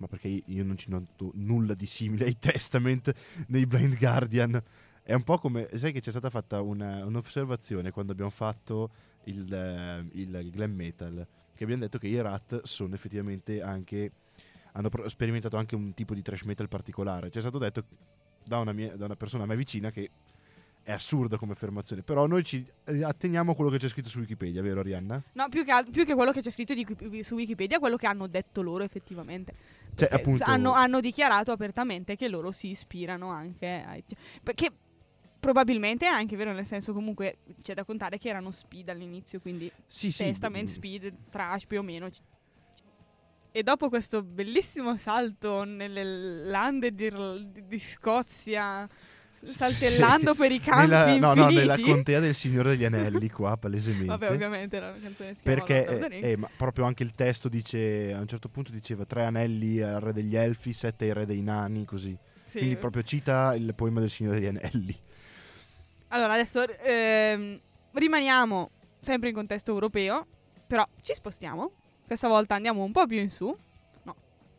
ma 0.00 0.08
perché 0.08 0.42
io 0.44 0.64
non 0.64 0.76
ci 0.76 0.88
noto 0.90 1.30
nulla 1.34 1.74
di 1.74 1.86
simile 1.86 2.24
ai 2.24 2.38
Testament 2.38 3.12
nei 3.48 3.66
Blind 3.66 3.96
Guardian. 3.96 4.60
È 5.02 5.12
un 5.12 5.22
po' 5.22 5.38
come, 5.38 5.68
sai 5.74 5.92
che 5.92 6.00
c'è 6.00 6.10
stata 6.10 6.30
fatta 6.30 6.60
una, 6.60 7.04
un'osservazione 7.04 7.90
quando 7.90 8.12
abbiamo 8.12 8.30
fatto 8.30 8.90
il, 9.24 9.52
eh, 9.52 10.06
il 10.12 10.50
glam 10.50 10.72
metal, 10.72 11.26
che 11.54 11.64
abbiamo 11.64 11.82
detto 11.82 11.98
che 11.98 12.08
i 12.08 12.20
Rat 12.20 12.62
sono 12.64 12.94
effettivamente 12.94 13.60
anche 13.60 14.12
hanno 14.72 14.88
pro- 14.88 15.08
sperimentato 15.08 15.56
anche 15.56 15.74
un 15.74 15.92
tipo 15.94 16.14
di 16.14 16.22
trash 16.22 16.42
metal 16.42 16.68
particolare. 16.68 17.30
Ci 17.30 17.38
è 17.38 17.40
stato 17.40 17.58
detto 17.58 17.84
da 18.44 18.58
una, 18.58 18.72
mia, 18.72 18.96
da 18.96 19.04
una 19.04 19.16
persona 19.16 19.44
a 19.44 19.46
me 19.46 19.56
vicina 19.56 19.90
che 19.90 20.10
è 20.82 20.92
assurda 20.92 21.36
come 21.36 21.52
affermazione, 21.52 22.02
però 22.02 22.26
noi 22.26 22.42
ci 22.44 22.64
atteniamo 23.02 23.52
a 23.52 23.54
quello 23.54 23.70
che 23.70 23.78
c'è 23.78 23.88
scritto 23.88 24.08
su 24.08 24.18
Wikipedia, 24.20 24.62
vero 24.62 24.80
Arianna? 24.80 25.22
No, 25.32 25.48
più 25.48 25.64
che, 25.64 25.72
più 25.90 26.04
che 26.04 26.14
quello 26.14 26.32
che 26.32 26.40
c'è 26.40 26.50
scritto 26.50 26.74
di- 26.74 27.22
su 27.22 27.34
Wikipedia, 27.34 27.78
quello 27.78 27.96
che 27.96 28.06
hanno 28.06 28.26
detto 28.26 28.62
loro 28.62 28.82
effettivamente. 28.84 29.54
Cioè, 29.94 30.08
appunto- 30.10 30.44
hanno, 30.44 30.72
hanno 30.72 31.00
dichiarato 31.00 31.52
apertamente 31.52 32.16
che 32.16 32.28
loro 32.28 32.50
si 32.52 32.68
ispirano 32.68 33.28
anche 33.30 33.84
ai... 33.86 34.02
Perché 34.42 34.70
probabilmente 35.38 36.06
è 36.06 36.08
anche 36.08 36.36
vero, 36.36 36.52
nel 36.52 36.66
senso 36.66 36.92
comunque 36.92 37.38
c'è 37.62 37.74
da 37.74 37.84
contare 37.84 38.18
che 38.18 38.28
erano 38.28 38.50
speed 38.50 38.88
all'inizio, 38.88 39.40
quindi 39.40 39.70
Sì, 39.86 40.10
sì. 40.10 40.24
Testament, 40.24 40.68
speed, 40.68 41.12
trash 41.30 41.66
più 41.66 41.78
o 41.78 41.82
meno. 41.82 42.08
E 43.52 43.62
dopo 43.64 43.88
questo 43.88 44.22
bellissimo 44.22 44.96
salto 44.96 45.64
nelle 45.64 46.04
lande 46.04 46.94
di- 46.94 47.10
di 47.66 47.78
Scozia, 47.80 48.88
saltellando 49.42 50.34
per 50.34 50.52
i 50.52 50.60
campi 50.60 50.90
Nella, 50.90 51.16
no, 51.18 51.34
no, 51.34 51.48
nella 51.48 51.78
contea 51.78 52.20
del 52.20 52.34
Signore 52.34 52.70
degli 52.70 52.84
Anelli, 52.84 53.30
qua, 53.30 53.56
palesemente. 53.56 54.06
Vabbè, 54.06 54.30
ovviamente 54.30 54.76
una 54.76 54.92
canzone 55.00 55.34
si 55.34 55.40
Perché 55.42 56.08
eh, 56.08 56.30
eh, 56.30 56.36
ma 56.36 56.48
proprio 56.54 56.84
anche 56.84 57.02
il 57.02 57.14
testo 57.14 57.48
dice 57.48 58.12
a 58.12 58.20
un 58.20 58.26
certo 58.28 58.48
punto 58.48 58.70
diceva 58.70 59.04
tre 59.04 59.24
anelli 59.24 59.80
al 59.80 60.00
re 60.00 60.12
degli 60.12 60.36
elfi, 60.36 60.72
sette 60.72 61.06
ai 61.06 61.12
re 61.12 61.26
dei 61.26 61.42
nani, 61.42 61.84
così. 61.84 62.16
Sì. 62.44 62.58
Quindi 62.58 62.76
proprio 62.76 63.02
cita 63.02 63.54
il 63.54 63.74
poema 63.74 64.00
del 64.00 64.10
Signore 64.10 64.40
degli 64.40 64.48
Anelli. 64.48 64.98
Allora, 66.08 66.32
adesso 66.32 66.66
ehm, 66.66 67.60
rimaniamo 67.92 68.70
sempre 69.00 69.28
in 69.28 69.34
contesto 69.34 69.72
europeo, 69.72 70.26
però 70.66 70.86
ci 71.02 71.14
spostiamo. 71.14 71.70
Questa 72.06 72.26
volta 72.26 72.56
andiamo 72.56 72.82
un 72.82 72.90
po' 72.90 73.06
più 73.06 73.18
in 73.18 73.30
su. 73.30 73.56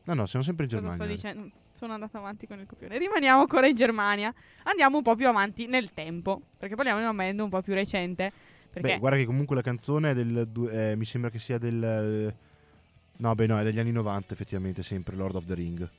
No, 0.04 0.14
no, 0.14 0.26
siamo 0.26 0.44
sempre 0.44 0.66
in 0.66 0.72
Germania. 0.72 1.61
Sono 1.82 1.94
andata 1.94 2.20
avanti 2.20 2.46
con 2.46 2.60
il 2.60 2.68
copione. 2.68 3.00
Rimaniamo 3.00 3.42
ancora 3.42 3.66
in 3.66 3.76
Germania. 3.76 4.32
Andiamo 4.66 4.98
un 4.98 5.02
po' 5.02 5.16
più 5.16 5.28
avanti 5.28 5.66
nel 5.66 5.96
tempo, 5.96 6.40
perché 6.56 6.76
parliamo 6.76 7.00
di 7.00 7.06
una 7.06 7.14
band 7.16 7.40
un 7.40 7.50
po' 7.50 7.64
più 7.64 7.74
recente. 7.74 8.32
Beh, 8.72 9.00
guarda 9.00 9.18
che 9.18 9.26
comunque 9.26 9.56
la 9.56 9.64
canzone 9.64 10.12
è 10.12 10.14
del. 10.14 10.48
eh, 10.72 10.96
mi 10.96 11.06
sembra 11.06 11.32
che 11.32 11.40
sia 11.40 11.58
del. 11.58 12.32
No, 13.18 13.34
beh, 13.34 13.48
no, 13.48 13.60
è 13.60 13.64
degli 13.64 13.80
anni 13.80 13.92
90, 13.92 14.32
effettivamente, 14.32 14.84
sempre 14.84 15.16
Lord 15.16 15.34
of 15.34 15.46
the 15.46 15.56
Ring. 15.56 15.90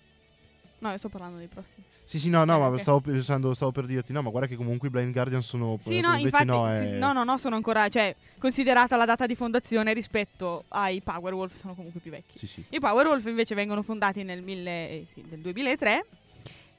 No, 0.83 0.91
io 0.91 0.97
sto 0.99 1.09
parlando 1.09 1.39
dei 1.39 1.47
prossimi. 1.47 1.85
Sì, 2.03 2.19
sì, 2.19 2.29
no, 2.29 2.45
no, 2.45 2.57
Eh, 2.57 2.71
ma 2.71 2.79
stavo 2.79 2.99
pensando, 3.01 3.55
stavo 3.55 3.71
per 3.71 3.87
dirti, 3.87 4.13
no, 4.13 4.21
ma 4.21 4.31
guarda 4.31 4.49
che 4.49 4.57
comunque 4.57 4.89
i 4.89 4.91
Blind 4.91 5.13
Guardian 5.13 5.41
sono. 5.41 5.79
Sì, 5.81 6.01
no, 6.01 6.17
infatti, 6.17 6.45
no, 6.45 6.69
sì, 6.73 6.85
è- 6.87 6.99
no, 6.99 7.13
no, 7.13 7.23
no, 7.23 7.39
sono 7.39 7.55
ancora, 7.55 7.89
cioè, 7.89 8.13
considerata 8.37 8.97
la 8.97 9.05
data 9.05 9.27
di 9.27 9.37
fondazione 9.37 9.93
rispetto 9.93 10.65
ai 10.69 11.01
Powerwolf, 11.01 11.55
sono 11.55 11.77
comunque 11.77 12.01
più 12.01 12.11
vecchi. 12.11 12.37
Sì, 12.37 12.49
sì. 12.49 12.65
I 12.71 12.81
Powerwolf 12.81 13.25
invece 13.27 13.55
vengono 13.55 13.83
fondati 13.83 14.25
nel, 14.25 14.43
mille- 14.43 14.89
eh, 14.91 15.07
sì, 15.13 15.25
nel 15.31 15.39
2003 15.39 16.05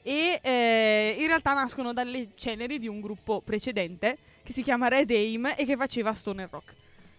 e 0.01 0.39
eh, 0.43 1.15
in 1.17 1.27
realtà 1.27 1.53
nascono 1.53 1.93
dalle 1.93 2.31
ceneri 2.35 2.79
di 2.79 2.89
un 2.89 2.99
gruppo 2.99 3.39
precedente 3.39 4.17
che 4.43 4.51
si 4.51 4.61
chiama 4.63 4.89
Red 4.89 5.11
Aim 5.11 5.53
e 5.55 5.63
che 5.63 5.77
faceva 5.77 6.13
stoner 6.13 6.49
rock. 6.51 6.73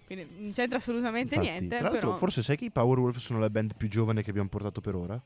Quindi 0.05 0.27
non 0.39 0.53
c'entra 0.53 0.77
assolutamente 0.77 1.37
Infatti, 1.37 1.51
niente. 1.51 1.77
Tra 1.79 1.89
l'altro, 1.89 2.09
però- 2.09 2.19
forse 2.19 2.43
sai 2.43 2.59
che 2.59 2.67
i 2.67 2.71
Powerwolf 2.71 3.17
sono 3.17 3.39
la 3.39 3.49
band 3.49 3.73
più 3.75 3.89
giovane 3.89 4.23
che 4.23 4.29
abbiamo 4.29 4.51
portato 4.51 4.83
per 4.83 4.95
ora? 4.95 5.19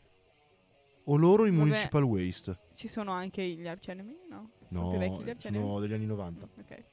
O 1.10 1.16
loro 1.16 1.46
i 1.46 1.50
Vabbè. 1.50 1.62
Municipal 1.62 2.02
Waste? 2.02 2.58
Ci 2.74 2.88
sono 2.88 3.12
anche 3.12 3.42
gli 3.46 3.66
Arch 3.66 3.88
Enemy? 3.88 4.16
No. 4.28 4.50
No, 4.68 4.90
più 4.90 4.98
vecchi 4.98 5.22
gli 5.24 5.30
Arch 5.30 5.44
Enemy? 5.46 5.64
sono 5.64 5.80
degli 5.80 5.92
anni 5.94 6.06
90. 6.06 6.44
Ok. 6.60 6.84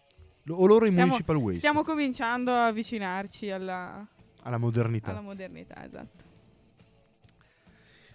Lo- 0.43 0.55
O 0.57 0.65
loro 0.67 0.85
i 0.85 0.89
Stiamo- 0.89 1.07
Municipal 1.07 1.35
Waste? 1.37 1.57
Stiamo 1.57 1.83
cominciando 1.83 2.51
a 2.51 2.67
avvicinarci 2.67 3.49
alla, 3.49 4.07
Alla 4.43 4.57
modernità. 4.57 5.11
alla 5.11 5.21
modernità, 5.21 5.83
esatto. 5.85 6.23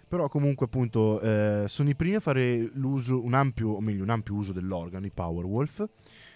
Però 0.07 0.27
comunque 0.27 0.65
appunto 0.65 1.21
eh, 1.21 1.65
sono 1.67 1.89
i 1.89 1.95
primi 1.95 2.15
a 2.15 2.19
fare 2.19 2.69
l'uso, 2.73 3.23
un 3.23 3.33
ampio, 3.33 3.69
o 3.69 3.79
meglio 3.79 4.03
un 4.03 4.09
ampio 4.09 4.33
uso 4.33 4.51
dell'organo, 4.51 5.05
i 5.05 5.11
Powerwolf, 5.11 5.85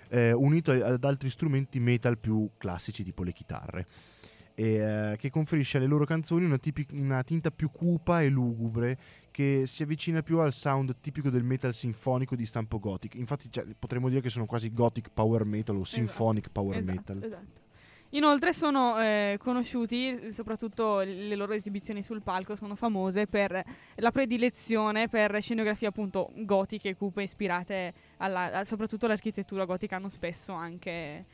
eh, 0.09 0.31
unito 0.31 0.71
a- 0.71 0.85
ad 0.93 1.03
altri 1.03 1.29
strumenti 1.29 1.79
metal 1.79 2.17
più 2.17 2.49
classici 2.57 3.03
tipo 3.03 3.23
le 3.23 3.33
chitarre, 3.33 3.85
e, 4.55 4.73
eh, 4.75 5.15
che 5.17 5.29
conferisce 5.29 5.77
alle 5.77 5.85
loro 5.85 6.05
canzoni 6.05 6.45
una, 6.45 6.57
tipi- 6.57 6.87
una 6.91 7.21
tinta 7.23 7.51
più 7.51 7.69
cupa 7.69 8.21
e 8.21 8.29
lugubre 8.29 8.97
che 9.29 9.63
si 9.65 9.83
avvicina 9.83 10.23
più 10.23 10.39
al 10.39 10.53
sound 10.53 10.95
tipico 11.01 11.29
del 11.29 11.43
metal 11.43 11.73
sinfonico 11.73 12.35
di 12.35 12.45
stampo 12.45 12.79
gothic. 12.79 13.15
Infatti 13.15 13.51
cioè, 13.51 13.65
potremmo 13.77 14.07
dire 14.07 14.21
che 14.21 14.29
sono 14.29 14.45
quasi 14.45 14.73
gothic 14.73 15.09
power 15.13 15.43
metal 15.43 15.75
o 15.75 15.83
symphonic 15.83 16.49
power 16.51 16.77
esatto, 16.77 16.93
metal. 16.93 17.23
esatto. 17.23 17.63
Inoltre 18.11 18.53
sono 18.53 18.97
eh, 19.01 19.37
conosciuti, 19.41 20.31
soprattutto 20.31 20.99
le 20.99 21.35
loro 21.35 21.51
esibizioni 21.51 22.01
sul 22.01 22.21
palco 22.21 22.55
sono 22.55 22.75
famose 22.75 23.27
per 23.27 23.61
la 23.95 24.11
predilezione 24.11 25.09
per 25.09 25.41
scenografie 25.41 25.89
appunto 25.89 26.31
gotiche 26.33 26.95
cupe 26.95 27.23
ispirate 27.23 27.93
alla, 28.17 28.61
soprattutto 28.63 29.05
all'architettura 29.05 29.65
gotica, 29.65 29.97
hanno 29.97 30.07
spesso 30.07 30.53
anche 30.53 31.25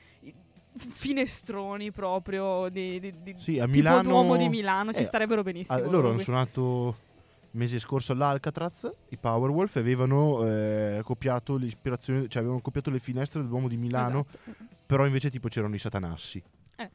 finestroni 0.78 1.92
proprio 1.92 2.70
di, 2.70 3.00
di- 3.00 3.14
di- 3.22 3.36
Sì, 3.38 3.60
a 3.60 3.66
tipo 3.66 3.78
Milano... 3.78 4.10
Duomo 4.10 4.38
di 4.38 4.50
Milano, 4.50 4.94
ci 4.94 5.02
eh, 5.02 5.04
starebbero 5.06 5.44
benissimo. 5.44 5.80
Loro 5.90 6.10
hanno 6.10 6.20
suonato 6.20 6.96
il 7.54 7.60
mese 7.60 7.80
scorso 7.80 8.14
all'Alcatraz, 8.14 8.90
i 9.10 9.18
Powerwolf, 9.18 9.76
avevano 9.76 10.48
eh, 10.48 11.02
copiato 11.04 11.56
l'ispirazione, 11.58 12.28
cioè 12.30 12.40
avevano 12.42 12.62
copiato 12.62 12.90
le 12.90 13.00
finestre 13.00 13.42
del 13.42 13.50
Duomo 13.50 13.68
di 13.68 13.76
Milano, 13.78 14.26
Esatto. 14.30 14.66
però 14.86 15.06
invece 15.06 15.30
tipo 15.30 15.50
c'erano 15.50 15.76
i 15.76 15.80
satanassi. 15.80 16.42
è, 16.76 16.90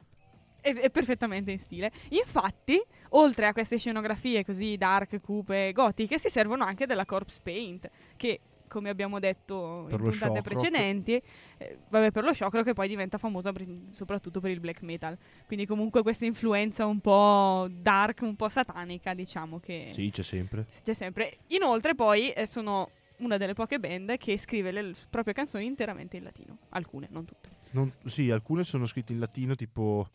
è 0.75 0.91
perfettamente 0.91 1.51
in 1.53 1.59
stile. 1.59 1.93
Infatti, 2.09 2.83
oltre 3.11 3.47
a 3.47 3.53
queste 3.53 3.79
scenografie 3.79 4.45
così 4.45 4.77
dark, 4.77 5.21
cupe, 5.21 5.73
gotiche, 5.73 6.19
si 6.19 6.31
servono 6.31 6.65
anche 6.65 6.87
della 6.87 7.05
corpse 7.05 7.41
paint, 7.43 7.89
che 8.17 8.41
come 8.77 8.91
abbiamo 8.91 9.19
detto 9.19 9.87
Per 9.89 9.99
in 10.01 10.11
puntate 10.11 10.43
precedenti, 10.43 11.23
eh, 11.57 11.79
vabbè 11.89 12.11
per 12.11 12.25
lo 12.25 12.35
shock 12.35 12.63
che 12.63 12.75
poi 12.75 12.89
diventa 12.89 13.17
famosa 13.17 13.51
per- 13.51 13.67
soprattutto 13.93 14.39
per 14.39 14.51
il 14.51 14.61
black 14.61 14.83
metal. 14.83 15.17
Quindi 15.47 15.65
comunque 15.65 16.03
questa 16.03 16.27
influenza 16.27 16.85
un 16.85 17.01
po' 17.01 17.67
dark, 17.71 18.21
un 18.21 18.37
po' 18.37 18.51
satanica, 18.51 19.15
diciamo 19.15 19.61
che 19.61 19.89
Sì, 19.93 20.11
c'è 20.11 20.23
sempre. 20.23 20.67
c'è 20.83 20.93
sempre. 20.93 21.39
Inoltre 21.49 21.95
poi 21.95 22.31
eh, 22.33 22.45
sono 22.47 22.91
una 23.21 23.39
delle 23.39 23.55
poche 23.55 23.79
band 23.79 24.19
che 24.19 24.37
scrive 24.37 24.73
le 24.73 24.93
proprie 25.09 25.33
canzoni 25.33 25.65
interamente 25.65 26.19
in 26.19 26.25
latino, 26.25 26.59
alcune, 26.71 27.09
non 27.11 27.25
tutte. 27.25 27.49
Non- 27.71 27.91
sì, 28.05 28.31
alcune 28.31 28.63
sono 28.63 28.85
scritte 28.85 29.15
in 29.15 29.21
latino, 29.21 29.55
tipo... 29.55 30.07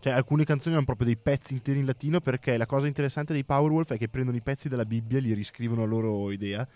Cioè, 0.00 0.12
alcune 0.12 0.44
canzoni 0.44 0.74
hanno 0.74 0.84
proprio 0.84 1.06
dei 1.06 1.16
pezzi 1.16 1.54
interi 1.54 1.78
in 1.78 1.86
latino 1.86 2.20
perché 2.20 2.56
la 2.56 2.66
cosa 2.66 2.88
interessante 2.88 3.32
dei 3.32 3.44
Powerwolf 3.44 3.92
è 3.92 3.96
che 3.96 4.08
prendono 4.08 4.36
i 4.36 4.40
pezzi 4.42 4.68
della 4.68 4.84
Bibbia 4.84 5.18
e 5.18 5.20
li 5.20 5.32
riscrivono 5.32 5.84
a 5.84 5.86
loro 5.86 6.32
idea. 6.32 6.66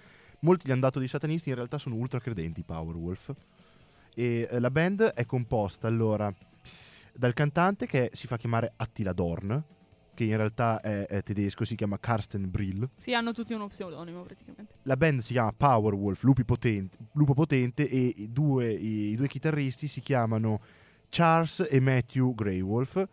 Molti 0.40 0.68
gli 0.68 0.70
hanno 0.70 0.80
dato 0.80 0.98
dei 0.98 1.08
satanisti, 1.08 1.48
in 1.48 1.54
realtà 1.54 1.78
sono 1.78 1.94
ultra 1.94 2.20
credenti 2.20 2.60
i 2.60 2.64
Powerwolf. 2.64 3.34
E 4.14 4.48
eh, 4.50 4.60
la 4.60 4.70
band 4.70 5.02
è 5.02 5.26
composta 5.26 5.88
allora 5.88 6.32
dal 7.12 7.32
cantante 7.32 7.86
che 7.86 8.10
si 8.12 8.26
fa 8.26 8.36
chiamare 8.36 8.72
Attila 8.76 9.12
Dorn, 9.12 9.62
che 10.14 10.24
in 10.24 10.36
realtà 10.36 10.80
è, 10.80 11.06
è 11.06 11.22
tedesco, 11.22 11.64
si 11.64 11.74
chiama 11.74 11.98
Karsten 11.98 12.50
Brill. 12.50 12.88
Sì, 12.96 13.14
hanno 13.14 13.32
tutti 13.32 13.52
uno 13.52 13.68
pseudonimo 13.68 14.22
praticamente. 14.22 14.74
La 14.82 14.96
band 14.96 15.20
si 15.20 15.32
chiama 15.32 15.52
Powerwolf, 15.52 16.24
Potente, 16.44 16.96
Lupo 17.12 17.34
Potente 17.34 17.88
e 17.88 18.14
i 18.16 18.32
due, 18.32 18.72
i, 18.72 19.10
i 19.10 19.16
due 19.16 19.28
chitarristi 19.28 19.86
si 19.86 20.00
chiamano 20.00 20.60
Charles 21.10 21.66
e 21.70 21.80
Matthew 21.80 22.34
Greywolf, 22.34 23.06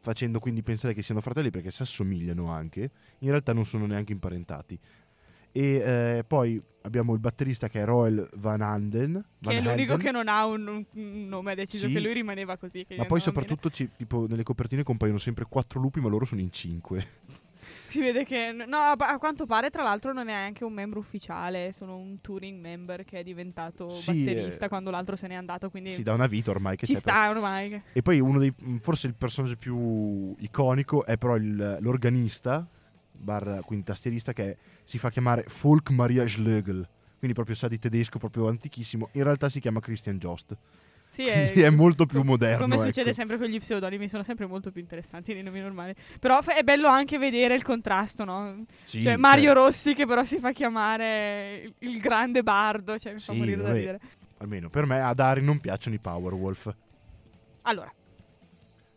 facendo 0.00 0.38
quindi 0.38 0.62
pensare 0.62 0.94
che 0.94 1.02
siano 1.02 1.20
fratelli 1.20 1.50
perché 1.50 1.70
si 1.70 1.82
assomigliano 1.82 2.50
anche, 2.50 2.90
in 3.18 3.30
realtà 3.30 3.52
non 3.52 3.64
sono 3.64 3.86
neanche 3.86 4.12
imparentati. 4.12 4.78
E 5.52 5.62
eh, 6.18 6.24
poi 6.26 6.60
abbiamo 6.82 7.12
il 7.14 7.18
batterista 7.20 7.68
che 7.68 7.80
è 7.82 7.84
Roel 7.84 8.26
Van 8.36 8.60
Anden, 8.62 9.12
Che 9.14 9.20
Van 9.40 9.54
è 9.54 9.60
l'unico 9.60 9.92
Helden, 9.92 9.98
che 9.98 10.12
non 10.12 10.28
ha 10.28 10.46
un, 10.46 10.66
un- 10.92 11.26
nome, 11.28 11.52
ha 11.52 11.54
deciso 11.54 11.86
Sì. 11.86 11.92
che 11.92 12.00
lui 12.00 12.12
rimaneva 12.12 12.56
così. 12.56 12.84
che 12.86 12.96
ma 12.96 13.04
poi 13.04 13.20
soprattutto 13.20 13.70
ci- 13.70 13.90
tipo, 13.96 14.26
nelle 14.28 14.42
copertine 14.42 14.82
compaiono 14.82 15.18
sempre 15.18 15.44
quattro 15.48 15.80
lupi 15.80 16.00
ma 16.00 16.08
loro 16.08 16.24
sono 16.24 16.40
in 16.40 16.50
cinque. 16.52 17.06
Si 17.88 18.00
vede 18.00 18.24
che. 18.24 18.52
No, 18.52 18.76
a, 18.78 19.18
quanto 19.18 19.44
pare, 19.46 19.68
tra 19.70 19.82
l'altro, 19.82 20.12
non 20.12 20.28
è 20.28 20.32
neanche 20.32 20.62
un 20.62 20.72
membro 20.72 21.00
ufficiale. 21.00 21.72
Sono 21.72 21.96
un 21.96 22.20
touring 22.20 22.60
member 22.60 23.04
che 23.04 23.18
è 23.20 23.22
diventato 23.22 23.88
Sì, 23.88 24.24
batterista 24.24 24.66
eh, 24.66 24.68
quando 24.68 24.90
l'altro 24.90 25.16
se 25.16 25.26
n'è 25.26 25.34
andato. 25.34 25.68
Quindi 25.70 25.90
Sì, 25.90 26.02
da 26.02 26.12
una 26.12 26.26
vita 26.26 26.50
ormai 26.50 26.76
che 26.76 26.86
ci 26.86 26.94
c'è. 26.94 27.00
però. 27.00 27.16
sta 27.16 27.30
ormai. 27.30 27.82
E 27.92 28.02
poi 28.02 28.20
uno 28.20 28.38
dei. 28.38 28.54
Forse 28.80 29.06
il 29.06 29.14
personaggio 29.14 29.56
più 29.56 30.34
iconico 30.38 31.04
è 31.04 31.16
però 31.18 31.36
il- 31.36 31.78
l'organista, 31.80 32.66
barra, 33.18 33.60
quindi 33.62 33.84
tastierista, 33.84 34.32
che 34.32 34.56
si 34.84 34.98
fa 34.98 35.10
chiamare 35.10 35.44
Folk 35.48 35.90
Maria 35.90 36.24
Schlögel. 36.24 36.86
Quindi 37.18 37.34
proprio 37.34 37.56
sa 37.56 37.66
di 37.68 37.78
tedesco, 37.78 38.18
proprio 38.18 38.48
antichissimo. 38.48 39.08
In 39.12 39.24
realtà 39.24 39.48
si 39.48 39.60
chiama 39.60 39.80
Christian 39.80 40.18
Jost. 40.18 40.56
Sì, 41.10 41.24
Quindi 41.24 41.62
è 41.62 41.70
molto 41.70 42.06
più 42.06 42.22
moderno. 42.22 42.62
Come 42.62 42.78
succede 42.78 43.08
ecco. 43.08 43.18
sempre 43.18 43.38
con 43.38 43.46
gli 43.46 43.58
pseudonimi, 43.58 44.08
sono 44.08 44.22
sempre 44.22 44.46
molto 44.46 44.70
più 44.70 44.80
interessanti 44.80 45.32
dei 45.32 45.42
nomi 45.42 45.60
normali. 45.60 45.94
Però 46.20 46.40
è 46.40 46.62
bello 46.62 46.86
anche 46.86 47.18
vedere 47.18 47.54
il 47.54 47.64
contrasto, 47.64 48.24
no? 48.24 48.64
Sì, 48.84 49.02
cioè, 49.02 49.16
Mario 49.16 49.52
cioè, 49.52 49.54
Rossi 49.54 49.94
che 49.94 50.06
però 50.06 50.22
si 50.22 50.38
fa 50.38 50.52
chiamare 50.52 51.72
il, 51.78 51.98
grande 51.98 52.42
bardo, 52.42 52.98
cioè 52.98 53.14
mi 53.14 53.18
fa 53.18 53.32
Sì, 53.32 53.38
morire 53.38 53.56
da 53.56 53.62
vabbè. 53.64 53.78
ridere. 53.78 54.00
Almeno 54.38 54.68
per 54.70 54.86
me 54.86 55.00
ad 55.00 55.18
Ari 55.18 55.42
non 55.42 55.58
piacciono 55.58 55.96
i 55.96 55.98
Powerwolf. 55.98 56.72
Allora, 57.62 57.92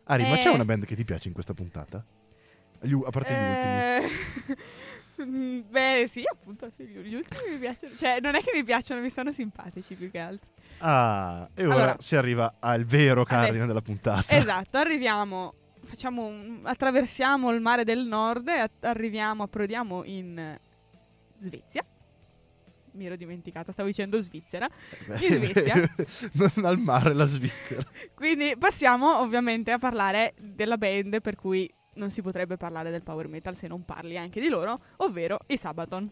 Ari, 0.04 0.22
ma 0.22 0.36
Eh. 0.36 0.38
c'è 0.38 0.50
una 0.50 0.64
band 0.64 0.84
che 0.84 0.94
ti 0.94 1.04
piace 1.04 1.28
in 1.28 1.34
questa 1.34 1.54
puntata? 1.54 2.04
Gli 2.82 2.92
u- 2.92 3.02
a 3.06 3.10
parte 3.10 3.32
gli 3.32 3.48
ultimi. 3.48 4.56
eh, 5.18 5.24
mm, 5.24 5.60
Beh, 5.70 6.04
sì, 6.08 6.22
appunto, 6.30 6.68
sì, 6.74 6.84
gli 6.84 7.14
ultimi 7.14 7.52
mi 7.52 7.58
piacciono. 7.58 7.94
Cioè, 7.96 8.18
non 8.20 8.34
è 8.34 8.42
che 8.42 8.50
mi 8.54 8.64
piacciono, 8.64 9.00
mi 9.00 9.10
stanno 9.10 9.32
simpatici 9.32 9.94
più 9.94 10.10
che 10.10 10.18
altro. 10.18 10.48
Ah, 10.78 11.48
e 11.54 11.64
ora 11.64 11.74
Allora. 11.74 11.96
si 12.00 12.16
arriva 12.16 12.54
al 12.58 12.84
vero 12.84 13.24
cardine 13.24 13.66
della 13.66 13.80
puntata. 13.82 14.34
Esatto, 14.36 14.78
arriviamo, 14.78 15.54
facciamo 15.84 16.24
un- 16.26 16.60
attraversiamo 16.64 17.50
il 17.52 17.60
mare 17.60 17.84
del 17.84 18.04
nord 18.04 18.48
e 18.48 18.58
a- 18.58 18.70
arriviamo, 18.80 19.44
approdiamo 19.44 20.02
in 20.04 20.58
Svezia. 21.38 21.84
Mi 22.94 23.06
ero 23.06 23.16
dimenticata, 23.16 23.72
stavo 23.72 23.88
dicendo 23.88 24.20
Svizzera. 24.20 24.68
in 25.06 25.14
Svezia. 25.30 25.74
non 26.34 26.64
al 26.64 26.78
mare, 26.78 27.14
la 27.14 27.24
Svizzera. 27.26 27.82
Quindi 28.14 28.54
passiamo 28.58 29.18
ovviamente 29.20 29.70
a 29.70 29.78
parlare 29.78 30.34
della 30.38 30.76
band 30.76 31.20
per 31.22 31.36
cui 31.36 31.72
non 31.94 32.10
si 32.10 32.22
potrebbe 32.22 32.56
parlare 32.56 32.90
del 32.90 33.02
power 33.02 33.28
metal 33.28 33.56
se 33.56 33.68
non 33.68 33.84
parli 33.84 34.16
anche 34.16 34.40
di 34.40 34.48
loro, 34.48 34.80
ovvero 34.98 35.38
i 35.46 35.56
Sabaton. 35.56 36.10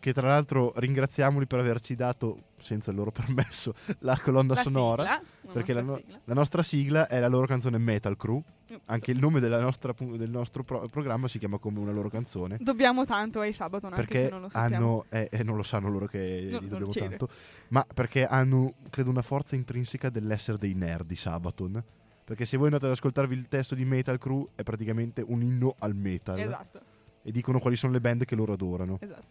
Che 0.00 0.12
tra 0.12 0.28
l'altro 0.28 0.72
ringraziamoli 0.76 1.46
per 1.46 1.60
averci 1.60 1.94
dato, 1.94 2.48
senza 2.58 2.90
il 2.90 2.96
loro 2.96 3.10
permesso, 3.10 3.72
la 4.00 4.18
colonna 4.22 4.52
La 4.52 4.60
sonora. 4.60 5.02
sigla, 5.04 5.22
la 5.46 5.52
perché 5.52 5.72
la, 5.72 5.80
nostra 5.80 5.96
no- 5.96 6.04
sigla. 6.06 6.20
la 6.24 6.34
nostra 6.34 6.62
sigla 6.62 7.06
è 7.08 7.20
la 7.20 7.28
loro 7.28 7.46
canzone 7.46 7.78
Metal 7.78 8.14
Crew. 8.16 8.42
Anche 8.86 9.12
il 9.12 9.18
nome 9.18 9.40
della 9.40 9.60
nostra 9.60 9.94
del 9.96 10.28
nostro 10.30 10.62
pro- 10.64 10.86
programma 10.90 11.28
si 11.28 11.38
chiama 11.38 11.58
come 11.58 11.78
una 11.78 11.92
loro 11.92 12.08
canzone. 12.10 12.58
Dobbiamo 12.60 13.04
tanto 13.06 13.40
ai 13.40 13.52
Sabaton, 13.52 13.92
anche 13.94 14.04
perché 14.04 14.24
se 14.24 14.30
non 14.30 14.40
lo 14.42 14.48
sappiamo. 14.50 14.84
hanno, 14.84 15.04
eh, 15.10 15.28
eh, 15.30 15.42
non 15.42 15.56
lo 15.56 15.62
sanno 15.62 15.88
loro 15.88 16.06
che 16.06 16.48
No, 16.50 16.58
non 16.60 16.68
dobbiamo 16.68 16.92
tanto, 16.92 17.28
ma 17.68 17.86
perché 17.94 18.26
hanno, 18.26 18.74
credo, 18.90 19.08
una 19.10 19.22
forza 19.22 19.54
intrinseca 19.54 20.10
dell'essere 20.10 20.58
dei 20.58 20.74
nerd 20.74 21.06
di 21.06 21.16
Sabaton. 21.16 21.82
Perché 22.24 22.46
se 22.46 22.56
voi 22.56 22.66
andate 22.66 22.86
ad 22.86 22.92
ascoltarvi 22.92 23.34
il 23.34 23.48
testo 23.48 23.74
di 23.74 23.84
Metal 23.84 24.18
Crew 24.18 24.48
è 24.54 24.62
praticamente 24.62 25.22
un 25.26 25.42
inno 25.42 25.74
al 25.80 25.94
metal. 25.94 26.38
Esatto, 26.38 26.80
E 27.22 27.30
dicono 27.30 27.58
quali 27.58 27.76
sono 27.76 27.92
le 27.92 28.00
band 28.00 28.24
che 28.24 28.34
loro 28.34 28.52
adorano. 28.54 28.96
esatto. 29.00 29.26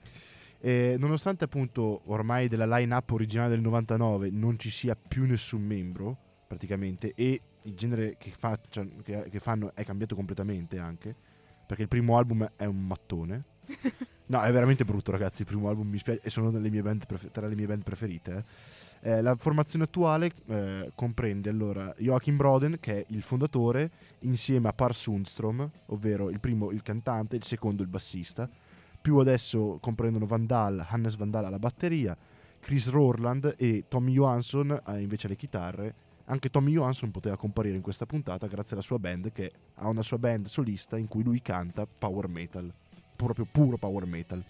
E 0.60 0.96
nonostante 0.98 1.44
appunto 1.44 2.02
ormai 2.06 2.48
della 2.48 2.66
line-up 2.66 3.12
originale 3.12 3.50
del 3.50 3.62
99 3.62 4.30
non 4.30 4.58
ci 4.58 4.70
sia 4.70 4.96
più 4.96 5.26
nessun 5.26 5.62
membro, 5.62 6.16
praticamente, 6.48 7.14
e 7.16 7.42
il 7.64 7.74
genere 7.74 8.16
che, 8.18 8.32
faccia- 8.38 8.86
che- 9.04 9.28
che 9.30 9.40
fanno 9.40 9.72
è 9.74 9.84
cambiato 9.84 10.16
completamente 10.16 10.78
anche, 10.80 11.14
perché 11.66 11.82
il 11.84 11.88
primo 11.90 12.18
album 12.18 12.50
è 12.56 12.66
un 12.66 12.86
mattone. 12.86 13.44
No, 14.26 14.42
è 14.42 14.52
veramente 14.54 14.86
brutto 14.86 15.12
ragazzi, 15.12 15.42
il 15.42 15.48
primo 15.48 15.68
album 15.68 15.90
mi 15.90 15.98
spiace, 15.98 16.22
e 16.24 16.30
sono 16.30 16.50
delle 16.50 16.70
mie 16.70 16.82
band 16.82 17.06
prefe- 17.06 17.30
tra 17.30 17.46
le 17.46 17.56
mie 17.56 17.66
band 17.68 17.84
preferite. 17.84 18.32
eh. 18.38 18.44
Eh, 19.06 19.22
la 19.22 19.36
formazione 19.36 19.84
attuale 19.84 20.32
eh, 20.48 20.90
comprende 20.96 21.50
allora 21.50 21.94
Joachim 21.98 22.38
Broden, 22.38 22.78
che 22.80 23.00
è 23.00 23.06
il 23.10 23.22
fondatore, 23.22 23.92
insieme 24.20 24.70
a 24.70 24.72
Per 24.72 24.96
Sundstrom, 24.96 25.70
ovvero 25.88 26.30
il 26.30 26.40
primo 26.40 26.72
il 26.72 26.82
cantante, 26.82 27.36
il 27.36 27.44
secondo 27.44 27.82
il 27.82 27.90
bassista, 27.90 28.50
più 29.02 29.18
adesso 29.18 29.78
comprendono 29.82 30.26
Vandal, 30.26 30.86
Hannes 30.88 31.18
Vandal 31.18 31.44
alla 31.44 31.60
batteria, 31.60 32.16
Chris 32.62 32.90
Rorland 32.90 33.56
e 33.58 33.84
Tommy 33.90 34.14
Johansson 34.14 34.82
eh, 34.88 35.02
invece 35.02 35.28
alle 35.28 35.36
chitarre. 35.36 35.96
Anche 36.28 36.50
Tommy 36.50 36.72
Johansson 36.72 37.12
poteva 37.12 37.36
comparire 37.36 37.76
in 37.76 37.82
questa 37.82 38.06
puntata 38.06 38.48
grazie 38.48 38.78
alla 38.78 38.86
sua 38.86 39.00
band 39.00 39.34
che 39.34 39.52
ha 39.76 39.90
una 39.90 40.02
sua 40.02 40.18
band 40.18 40.46
solista 40.46 40.98
in 40.98 41.10
cui 41.10 41.24
lui 41.24 41.42
canta 41.42 41.86
power 41.86 42.30
metal, 42.30 42.72
proprio 43.18 43.46
puro 43.52 43.76
power 43.76 44.06
metal. 44.06 44.42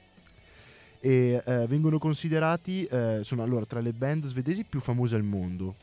E 1.06 1.44
eh, 1.46 1.68
vengono 1.68 1.98
considerati, 1.98 2.86
eh, 2.86 3.20
sono 3.24 3.44
allora 3.44 3.66
tra 3.66 3.82
le 3.82 3.92
band 3.92 4.26
svedesi 4.26 4.64
più 4.64 4.80
famose 4.80 5.18
al 5.18 5.24
mondo. 5.24 5.76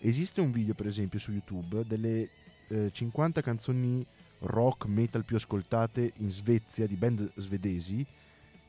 Esiste 0.00 0.40
un 0.40 0.50
video 0.50 0.74
per 0.74 0.88
esempio 0.88 1.20
su 1.20 1.30
YouTube 1.30 1.84
delle 1.86 2.28
eh, 2.66 2.90
50 2.90 3.40
canzoni 3.40 4.04
rock 4.40 4.86
metal 4.86 5.24
più 5.24 5.36
ascoltate 5.36 6.14
in 6.16 6.28
Svezia 6.28 6.88
di 6.88 6.96
band 6.96 7.30
svedesi. 7.36 8.04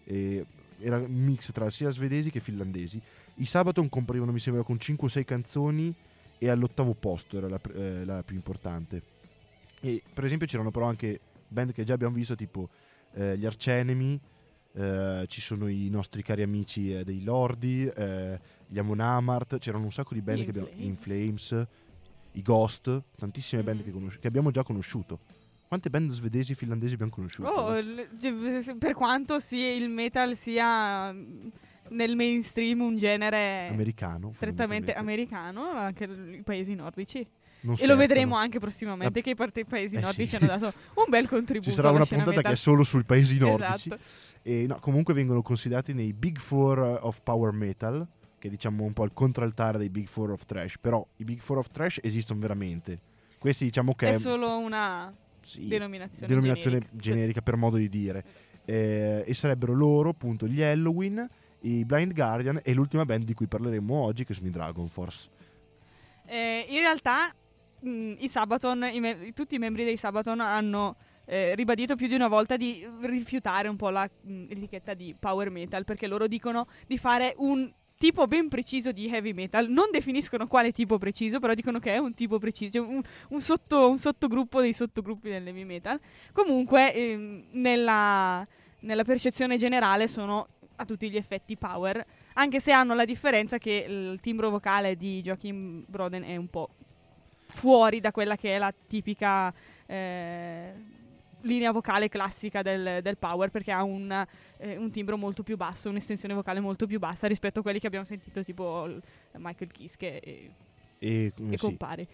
Era 0.05 0.97
un 0.97 1.11
mix 1.11 1.51
tra 1.51 1.71
sia 1.71 1.89
svedesi 1.89 2.29
che 2.29 2.39
finlandesi. 2.39 3.01
I 3.37 3.45
Sabaton 3.45 3.89
comparivano, 3.89 4.31
mi 4.31 4.39
sembra, 4.39 4.61
con 4.61 4.79
5 4.79 5.07
o 5.07 5.09
6 5.09 5.25
canzoni 5.25 5.91
e 6.37 6.49
all'ottavo 6.49 6.93
posto 6.93 7.37
era 7.37 7.49
la, 7.49 7.59
eh, 7.73 8.05
la 8.05 8.21
più 8.21 8.35
importante. 8.35 9.01
E 9.81 10.03
per 10.13 10.23
esempio 10.23 10.45
c'erano 10.45 10.69
però 10.69 10.85
anche 10.85 11.19
band 11.47 11.73
che 11.73 11.83
già 11.83 11.95
abbiamo 11.95 12.13
visto, 12.13 12.35
tipo 12.35 12.69
eh, 13.13 13.35
gli 13.39 13.45
Arcenemi. 13.47 14.19
Eh, 14.75 15.25
ci 15.27 15.41
sono 15.41 15.67
i 15.67 15.89
nostri 15.89 16.21
cari 16.21 16.41
amici 16.41 16.93
eh, 16.93 17.03
dei 17.03 17.23
Lordi, 17.23 17.85
eh, 17.87 18.39
gli 18.67 18.77
Amon 18.79 18.99
Amarth, 18.99 19.57
c'erano 19.59 19.85
un 19.85 19.91
sacco 19.91 20.13
di 20.13 20.21
band 20.21 20.39
Gli 20.39 20.43
che 20.43 20.49
abbiamo, 20.49 20.67
In 20.75 20.83
In 20.83 20.95
Flames, 20.95 21.65
i 22.33 22.41
Ghost, 22.41 23.01
tantissime 23.17 23.63
band 23.63 23.79
Mm. 23.81 23.83
che, 23.83 23.91
conosci- 23.91 24.19
che 24.19 24.27
abbiamo 24.27 24.51
già 24.51 24.63
conosciuto. 24.63 25.19
Quante 25.67 25.89
band 25.89 26.11
svedesi 26.11 26.51
e 26.51 26.55
finlandesi 26.55 26.93
abbiamo 26.93 27.11
conosciuto? 27.11 27.47
Oh, 27.49 27.75
se- 28.17 28.75
per 28.77 28.93
quanto 28.93 29.39
sì, 29.39 29.57
il 29.57 29.89
metal 29.89 30.35
sia 30.35 31.11
mm, 31.11 31.47
nel 31.89 32.15
mainstream 32.15 32.81
un 32.81 32.97
genere 32.97 33.67
Americano. 33.71 34.31
strettamente 34.33 34.93
americano, 34.93 35.71
anche 35.71 36.03
i 36.05 36.41
paesi 36.43 36.75
nordici. 36.75 37.25
Non 37.61 37.75
E 37.79 37.87
lo 37.87 37.95
vedremo 37.95 38.35
anche 38.35 38.59
prossimamente 38.59 39.11
La- 39.19 39.23
che 39.23 39.29
i 39.31 39.35
parte- 39.35 39.65
paesi 39.65 39.95
Eh 39.95 39.99
nordici 39.99 40.27
sì. 40.27 40.35
hanno 40.35 40.45
dato 40.45 40.73
un 40.95 41.05
bel 41.09 41.27
contributo. 41.29 41.67
Ci 41.69 41.75
sarà 41.75 41.89
una 41.89 42.05
puntata 42.05 42.41
che 42.43 42.51
è 42.51 42.55
solo 42.55 42.83
sui 42.83 43.03
paesi 43.03 43.37
nordici. 43.39 43.87
Esatto. 43.89 44.03
E 44.47 44.67
no, 44.67 44.77
comunque 44.79 45.15
vengono 45.15 45.41
considerati 45.41 45.91
nei 45.93 46.13
Big 46.13 46.37
Four 46.37 46.99
of 47.01 47.21
Power 47.23 47.51
Metal, 47.51 48.07
che 48.37 48.47
diciamo 48.47 48.83
un 48.83 48.93
po' 48.93 49.03
il 49.03 49.11
contraltare 49.11 49.79
dei 49.79 49.89
Big 49.89 50.05
Four 50.07 50.29
of 50.31 50.45
Trash. 50.45 50.77
Però 50.79 51.03
i 51.15 51.23
Big 51.23 51.39
Four 51.39 51.57
of 51.57 51.69
Trash 51.69 51.99
esistono 52.03 52.39
veramente. 52.39 52.99
Questi 53.39 53.65
diciamo 53.65 53.95
che 53.95 54.09
È 54.09 54.13
solo 54.19 54.59
una 54.59 55.11
sì, 55.41 55.65
denominazione, 55.65 56.27
denominazione 56.27 56.77
generica. 56.77 57.01
generica 57.01 57.41
per 57.41 57.55
modo 57.55 57.77
di 57.77 57.89
dire. 57.89 58.23
Eh, 58.65 59.23
e 59.25 59.33
sarebbero 59.33 59.73
loro, 59.73 60.09
appunto, 60.09 60.47
gli 60.47 60.61
Halloween, 60.61 61.27
i 61.61 61.83
Blind 61.83 62.13
Guardian 62.13 62.59
e 62.61 62.73
l'ultima 62.75 63.03
band 63.03 63.23
di 63.23 63.33
cui 63.33 63.47
parleremo 63.47 63.95
oggi, 63.95 64.25
che 64.25 64.35
sono 64.35 64.47
i 64.47 64.51
Dragon 64.51 64.87
Force. 64.87 65.27
Eh, 66.27 66.67
in 66.69 66.79
realtà 66.81 67.33
mh, 67.79 68.13
i 68.19 68.27
Sabaton, 68.29 68.83
i 68.93 68.99
me- 68.99 69.31
tutti 69.33 69.55
i 69.55 69.59
membri 69.59 69.83
dei 69.83 69.97
Sabaton 69.97 70.39
hanno 70.39 70.95
eh, 71.25 71.55
ribadito 71.55 71.95
più 71.95 72.07
di 72.07 72.15
una 72.15 72.27
volta 72.27 72.57
di 72.57 72.87
rifiutare 73.01 73.67
un 73.67 73.75
po' 73.75 73.89
la 73.89 74.09
mh, 74.21 74.45
etichetta 74.49 74.93
di 74.93 75.15
power 75.17 75.49
metal 75.49 75.83
perché 75.83 76.07
loro 76.07 76.27
dicono 76.27 76.67
di 76.87 76.97
fare 76.97 77.33
un 77.37 77.71
tipo 77.97 78.27
ben 78.27 78.49
preciso 78.49 78.91
di 78.91 79.09
heavy 79.09 79.33
metal. 79.33 79.69
Non 79.69 79.87
definiscono 79.91 80.47
quale 80.47 80.71
tipo 80.71 80.97
preciso, 80.97 81.39
però 81.39 81.53
dicono 81.53 81.79
che 81.79 81.93
è 81.93 81.97
un 81.97 82.13
tipo 82.13 82.39
preciso, 82.39 82.81
un, 82.81 83.01
un 83.29 83.41
sotto- 83.41 83.89
un 83.89 83.97
sottogruppo 83.97 84.61
dei 84.61 84.73
sottogruppi 84.73 85.29
del 85.29 85.47
heavy 85.47 85.63
metal. 85.63 85.99
Comunque, 86.31 86.93
ehm, 86.93 87.45
nella, 87.51 88.45
nella 88.81 89.03
percezione 89.03 89.57
generale 89.57 90.07
sono 90.07 90.47
a 90.77 90.85
tutti 90.85 91.09
gli 91.09 91.15
effetti 91.15 91.55
power, 91.55 92.05
anche 92.33 92.59
se 92.59 92.71
hanno 92.71 92.93
la 92.93 93.05
differenza 93.05 93.57
che 93.57 93.85
il 93.87 94.19
timbro 94.19 94.49
vocale 94.49 94.97
di 94.97 95.21
Joachim 95.21 95.85
Broden 95.87 96.23
è 96.23 96.35
un 96.35 96.49
po' 96.49 96.69
fuori 97.47 98.01
da 98.01 98.11
quella 98.11 98.35
che 98.35 98.55
è 98.55 98.57
la 98.57 98.73
tipica 98.87 99.53
eh, 99.85 100.73
linea 101.45 101.71
vocale 101.71 102.09
classica 102.09 102.61
del, 102.61 102.99
del 103.01 103.17
power, 103.17 103.49
perché 103.49 103.71
ha 103.71 103.83
un, 103.83 104.25
eh, 104.57 104.77
un 104.77 104.91
timbro 104.91 105.17
molto 105.17 105.43
più 105.43 105.57
basso, 105.57 105.89
un'estensione 105.89 106.33
vocale 106.33 106.59
molto 106.59 106.85
più 106.87 106.99
bassa 106.99 107.27
rispetto 107.27 107.59
a 107.59 107.61
quelli 107.63 107.79
che 107.79 107.87
abbiamo 107.87 108.05
sentito, 108.05 108.43
tipo 108.43 108.87
Michael 109.37 109.71
Kiske 109.71 110.19
e, 110.19 110.51
E, 110.99 111.25
e 111.25 111.33
sì, 111.51 111.57
compari. 111.57 112.07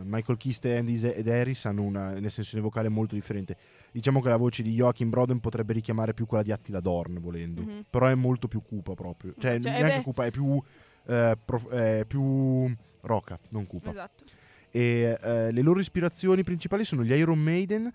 Michael 0.00 0.38
Kist, 0.38 0.64
Andy 0.64 0.96
ed 1.10 1.26
Harris 1.28 1.64
hanno 1.64 1.82
una, 1.82 2.10
un'estensione 2.10 2.62
vocale 2.62 2.88
molto 2.88 3.14
differente. 3.16 3.56
Diciamo 3.90 4.20
che 4.22 4.28
la 4.28 4.36
voce 4.36 4.62
di 4.62 4.72
Joachim 4.72 5.10
Broden 5.10 5.40
potrebbe 5.40 5.72
richiamare 5.72 6.14
più 6.14 6.24
quella 6.24 6.44
di 6.44 6.52
Attila 6.52 6.78
Dorn, 6.80 7.18
volendo. 7.20 7.62
Mhm. 7.62 7.84
Però 7.90 8.06
è 8.06 8.14
molto 8.14 8.46
più 8.46 8.62
cupa 8.62 8.94
proprio. 8.94 9.34
Cioè, 9.36 9.60
Cioè, 9.60 9.72
neanche 9.72 9.96
beh- 9.96 10.02
cupa, 10.04 10.24
è 10.24 10.30
più, 10.30 10.62
eh, 11.06 11.36
prof- 11.44 11.68
è 11.70 12.04
più 12.06 12.72
roca, 13.00 13.38
non 13.50 13.66
cupa. 13.66 13.90
Esatto. 13.90 14.24
E 14.70 15.18
eh, 15.20 15.50
le 15.50 15.62
loro 15.62 15.80
ispirazioni 15.80 16.44
principali 16.44 16.84
sono 16.84 17.02
gli 17.02 17.12
Iron 17.12 17.38
Maiden 17.40 17.92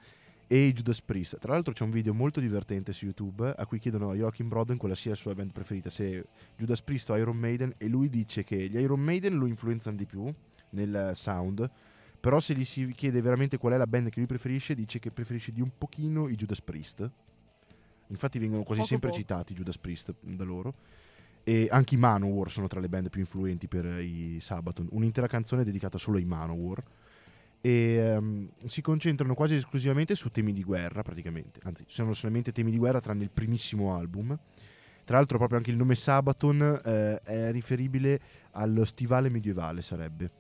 e 0.54 0.68
i 0.68 0.74
Judas 0.74 1.02
Priest. 1.02 1.40
Tra 1.40 1.54
l'altro 1.54 1.74
c'è 1.74 1.84
un 1.84 1.90
video 1.90 2.14
molto 2.14 2.40
divertente 2.40 2.94
su 2.94 3.06
YouTube 3.06 3.56
a 3.58 3.66
cui 3.66 3.80
chiedono 3.80 4.12
a 4.12 4.14
Joachim 4.14 4.50
Broden 4.50 4.78
quale 4.78 4.96
sia 4.96 5.10
la 5.10 5.16
sua 5.16 5.34
band 5.34 5.52
preferita, 5.52 5.90
se 5.90 6.28
Judas 6.56 6.80
Priest 6.84 7.10
o 7.10 7.18
Iron 7.18 7.38
Maiden, 7.38 7.74
e 7.80 7.88
lui 7.88 8.08
dice 8.08 8.44
che 8.44 8.68
gli 8.68 8.78
Iron 8.78 9.00
Maiden 9.00 9.36
lo 9.36 9.48
influenzano 9.48 9.96
di 9.96 10.06
più 10.06 10.32
nel 10.70 11.14
sound, 11.16 11.68
però 12.20 12.40
se 12.40 12.54
gli 12.54 12.66
si 12.66 12.86
chiede 12.92 13.20
veramente 13.20 13.58
qual 13.58 13.74
è 13.74 13.78
la 13.78 13.88
band 13.88 14.10
che 14.10 14.20
lui 14.20 14.28
preferisce, 14.28 14.76
dice 14.76 15.00
che 15.00 15.10
preferisce 15.10 15.52
di 15.52 15.60
un 15.60 15.72
pochino 15.76 16.30
i 16.30 16.36
Judas 16.36 16.62
Priest. 16.62 17.10
Infatti 18.10 18.38
vengono 18.38 18.62
quasi 18.62 18.82
Poco 18.82 18.92
sempre 18.92 19.10
poco. 19.10 19.22
citati 19.22 19.54
i 19.54 19.56
Judas 19.56 19.80
Priest 19.80 20.14
da 20.20 20.44
loro. 20.44 20.76
E 21.44 21.68
anche 21.72 21.96
i 21.96 21.98
Manowar 21.98 22.52
sono 22.52 22.68
tra 22.68 22.80
le 22.80 22.90
band 22.90 23.10
più 23.10 23.22
influenti 23.22 23.68
per 23.68 23.86
i 23.86 24.38
Sabaton. 24.40 24.88
Un'intera 24.92 25.26
canzone 25.26 25.64
dedicata 25.64 25.98
solo 25.98 26.18
ai 26.18 26.26
Manowar. 26.26 26.84
E 27.66 27.96
ehm, 27.96 28.50
si 28.66 28.82
concentrano 28.82 29.34
quasi 29.36 29.56
esclusivamente 29.56 30.16
su 30.16 30.30
temi 30.30 30.52
di 30.52 30.66
guerra, 30.66 31.02
praticamente. 31.02 31.62
Anzi, 31.64 31.86
sono 31.88 32.12
solamente 32.12 32.52
temi 32.52 32.72
di 32.72 32.78
guerra 32.78 33.00
tranne 33.00 33.24
il 33.24 33.32
primissimo 33.32 33.96
album. 33.96 34.38
Tra 35.06 35.16
l'altro, 35.16 35.38
proprio 35.38 35.60
anche 35.60 35.72
il 35.72 35.78
nome 35.78 35.96
Sabaton 35.96 36.82
eh, 36.84 37.22
è 37.24 37.52
riferibile 37.52 38.20
allo 38.52 38.84
stivale 38.84 39.30
medievale, 39.30 39.82
sarebbe. 39.82 40.32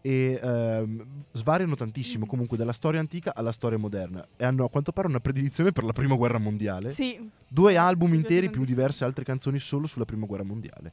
E 0.00 0.38
ehm, 0.40 1.24
svariano 1.32 1.74
tantissimo 1.74 2.24
Mm. 2.26 2.28
comunque 2.28 2.56
dalla 2.56 2.72
storia 2.72 3.00
antica 3.00 3.34
alla 3.34 3.50
storia 3.50 3.78
moderna. 3.78 4.24
E 4.36 4.44
hanno 4.44 4.64
a 4.64 4.70
quanto 4.70 4.92
pare 4.92 5.08
una 5.08 5.18
predilezione 5.18 5.72
per 5.72 5.82
la 5.82 5.92
prima 5.92 6.14
guerra 6.14 6.38
mondiale. 6.38 6.92
Sì, 6.92 7.28
Due 7.48 7.76
album 7.76 8.14
interi 8.14 8.50
più 8.50 8.64
diverse 8.64 9.04
altre 9.04 9.24
canzoni 9.24 9.58
solo 9.58 9.88
sulla 9.88 10.04
prima 10.04 10.26
guerra 10.26 10.44
mondiale. 10.44 10.92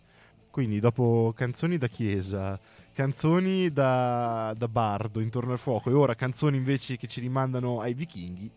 Quindi 0.55 0.79
dopo 0.79 1.33
canzoni 1.35 1.77
da 1.77 1.87
chiesa, 1.87 2.57
canzoni 2.93 3.73
da, 3.73 4.53
da 4.55 4.69
bardo 4.69 5.19
intorno 5.19 5.51
al 5.51 5.57
fuoco 5.57 5.89
e 5.89 5.93
ora 5.93 6.15
canzoni 6.15 6.55
invece 6.55 6.95
che 6.95 7.07
ci 7.07 7.19
rimandano 7.19 7.81
ai 7.81 7.93
vichinghi, 7.93 8.49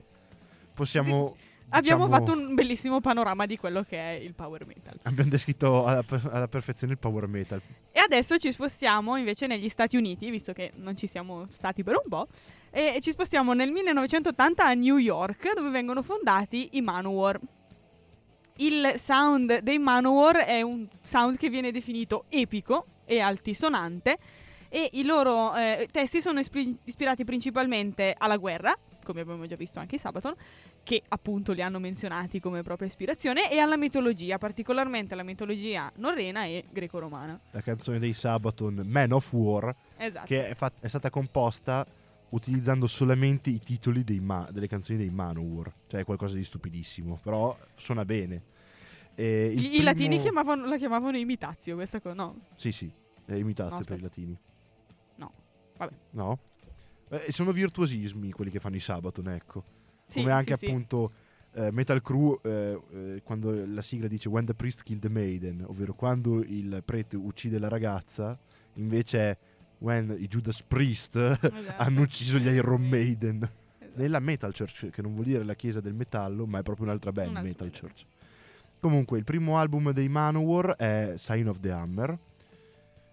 possiamo... 0.75 1.35
abbiamo 1.71 2.07
diciamo, 2.07 2.25
fatto 2.25 2.39
un 2.39 2.55
bellissimo 2.55 3.01
panorama 3.01 3.47
di 3.47 3.57
quello 3.57 3.83
che 3.83 3.99
è 3.99 4.13
il 4.13 4.35
power 4.35 4.65
metal. 4.65 4.97
Abbiamo 5.03 5.29
descritto 5.29 5.87
alla, 5.87 6.05
alla 6.31 6.47
perfezione 6.47 6.93
il 6.93 7.01
power 7.01 7.27
metal. 7.27 7.61
E 7.91 7.99
adesso 7.99 8.39
ci 8.39 8.53
spostiamo 8.53 9.17
invece 9.17 9.49
negli 9.49 9.69
Stati 9.69 9.97
Uniti, 9.97 10.31
visto 10.31 10.53
che 10.53 10.71
non 10.77 10.97
ci 10.97 11.09
siamo 11.09 11.49
stati 11.51 11.83
per 11.83 11.97
un 11.97 12.09
po', 12.09 12.29
e 12.71 12.99
ci 13.01 13.11
spostiamo 13.11 13.55
nel 13.55 13.73
1980 13.73 14.65
a 14.65 14.73
New 14.75 14.99
York, 14.99 15.53
dove 15.53 15.71
vengono 15.71 16.03
fondati 16.03 16.77
i 16.77 16.81
Manowar. 16.81 17.41
Il 18.61 18.95
sound 18.97 19.61
dei 19.61 19.79
Manowar 19.79 20.39
è 20.39 20.63
un 20.63 20.89
sound 21.03 21.37
che 21.37 21.49
viene 21.49 21.71
definito 21.71 22.25
epico 22.29 22.87
e 23.05 23.21
altisonante 23.21 24.19
e 24.69 24.91
i 24.95 25.05
loro 25.05 25.55
eh, 25.55 25.89
testi 25.93 26.21
sono 26.21 26.41
ispri- 26.41 26.77
ispirati 26.85 27.23
principalmente 27.25 28.15
alla 28.19 28.37
guerra, 28.37 28.77
come 29.05 29.21
abbiamo 29.21 29.47
già 29.47 29.55
visto 29.55 29.79
anche 29.79 29.95
i 29.95 29.99
Sabaton, 29.99 30.35
che 30.83 31.03
appunto 31.09 31.53
li 31.53 31.63
hanno 31.63 31.79
menzionati 31.79 32.41
come 32.41 32.63
propria 32.63 32.89
ispirazione, 32.89 33.51
e 33.51 33.59
alla 33.61 33.77
mitologia, 33.77 34.39
particolarmente 34.39 35.15
alla 35.15 35.23
mitologia 35.23 35.91
norrena 35.95 36.45
e 36.45 36.65
greco-romana. 36.69 37.39
La 37.53 37.61
canzone 37.63 38.01
dei 38.01 38.13
Sabaton, 38.13 38.83
Man 38.85 39.13
of 39.13 39.33
War, 39.33 39.73
Esatto. 39.97 40.27
che 40.27 40.49
è, 40.49 40.55
fat- 40.55 40.81
è 40.81 40.89
stata 40.89 41.11
composta 41.11 41.87
utilizzando 42.31 42.87
solamente 42.87 43.51
i 43.51 43.59
titoli 43.59 44.05
ma- 44.21 44.49
delle 44.53 44.67
canzoni 44.69 44.99
dei 44.99 45.11
Manowar. 45.11 45.73
Cioè 45.87 46.05
qualcosa 46.05 46.37
di 46.37 46.45
stupidissimo, 46.45 47.19
però 47.23 47.57
suona 47.77 48.05
bene. 48.05 48.43
I, 49.17 49.53
primo- 49.57 49.83
latini 49.83 50.19
chiamavano- 50.19 50.67
la 50.67 50.77
chiamavano 50.77 51.17
imitazio, 51.17 51.75
questa 51.75 52.01
cosa, 52.01 52.15
no? 52.15 52.41
Sì, 52.55 52.71
sì, 52.71 52.91
è 53.25 53.35
imitazio 53.35 53.79
No, 53.79 53.85
per 53.85 53.99
i 53.99 54.03
latini. 54.03 54.39
No, 55.17 55.33
vabbè. 55.77 55.93
No? 56.11 56.39
Eh, 57.09 57.33
sono 57.33 57.51
virtuosismi 57.53 58.31
quelli 58.31 58.51
che 58.51 58.61
fanno 58.61 58.77
i 58.77 58.81
Sabaton, 58.81 59.29
ecco. 59.31 59.65
Sì, 60.07 60.21
Come 60.21 60.33
anche 60.33 60.57
sì, 60.57 60.67
sì. 60.67 60.71
appunto 60.71 61.13
eh, 61.53 61.71
Metal 61.73 62.01
Crew, 62.01 62.39
eh, 62.45 62.81
eh, 62.93 63.21
quando 63.25 63.65
la 63.67 63.83
sigla 63.83 64.07
dice 64.07 64.29
When 64.29 64.45
the 64.45 64.55
priest 64.55 64.83
killed 64.85 65.03
the 65.03 65.09
maiden, 65.09 65.65
ovvero 65.67 65.95
quando 65.95 66.41
il 66.43 66.83
prete 66.85 67.17
uccide 67.17 67.59
la 67.59 67.69
ragazza, 67.69 68.39
invece 68.75 69.19
è 69.19 69.37
When 69.79 70.17
i 70.19 70.27
Judas 70.29 70.63
Priest 70.63 71.17
Esatto. 71.17 71.53
hanno 71.79 72.03
ucciso 72.03 72.39
gli 72.39 72.47
Iron 72.47 72.83
Maiden. 72.83 73.37
Esatto. 73.37 73.57
Nella 73.95 74.21
Metal 74.21 74.55
Church, 74.55 74.91
che 74.91 75.03
non 75.03 75.13
vuol 75.15 75.27
dire 75.27 75.45
la 75.45 75.55
chiesa 75.55 75.81
del 75.81 75.95
metallo, 75.95 76.47
ma 76.47 76.61
è 76.61 76.63
proprio 76.63 76.87
un'altra 76.87 77.11
band, 77.13 77.31
Un'altra 77.31 77.65
Metal. 77.65 77.71
Church. 77.71 78.05
Comunque, 78.81 79.19
il 79.19 79.25
primo 79.25 79.59
album 79.59 79.91
dei 79.93 80.09
Manowar 80.09 80.77
è 80.77 81.15
Sign 81.17 81.49
of 81.49 81.59
the 81.59 81.73
Hammer 81.73 82.17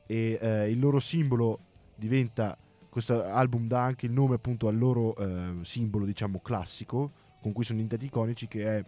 e 0.05 0.37
eh, 0.39 0.69
il 0.69 0.79
loro 0.79 0.99
simbolo 0.99 1.59
diventa 1.95 2.55
questo 2.89 3.23
album 3.23 3.67
dà 3.67 3.81
anche 3.81 4.05
il 4.05 4.11
nome 4.11 4.35
appunto 4.35 4.67
al 4.67 4.77
loro 4.77 5.15
eh, 5.17 5.53
simbolo 5.63 6.05
diciamo 6.05 6.39
classico 6.39 7.11
con 7.41 7.51
cui 7.51 7.63
sono 7.63 7.79
diventati 7.79 8.05
iconici 8.05 8.47
che 8.47 8.77
è 8.77 8.83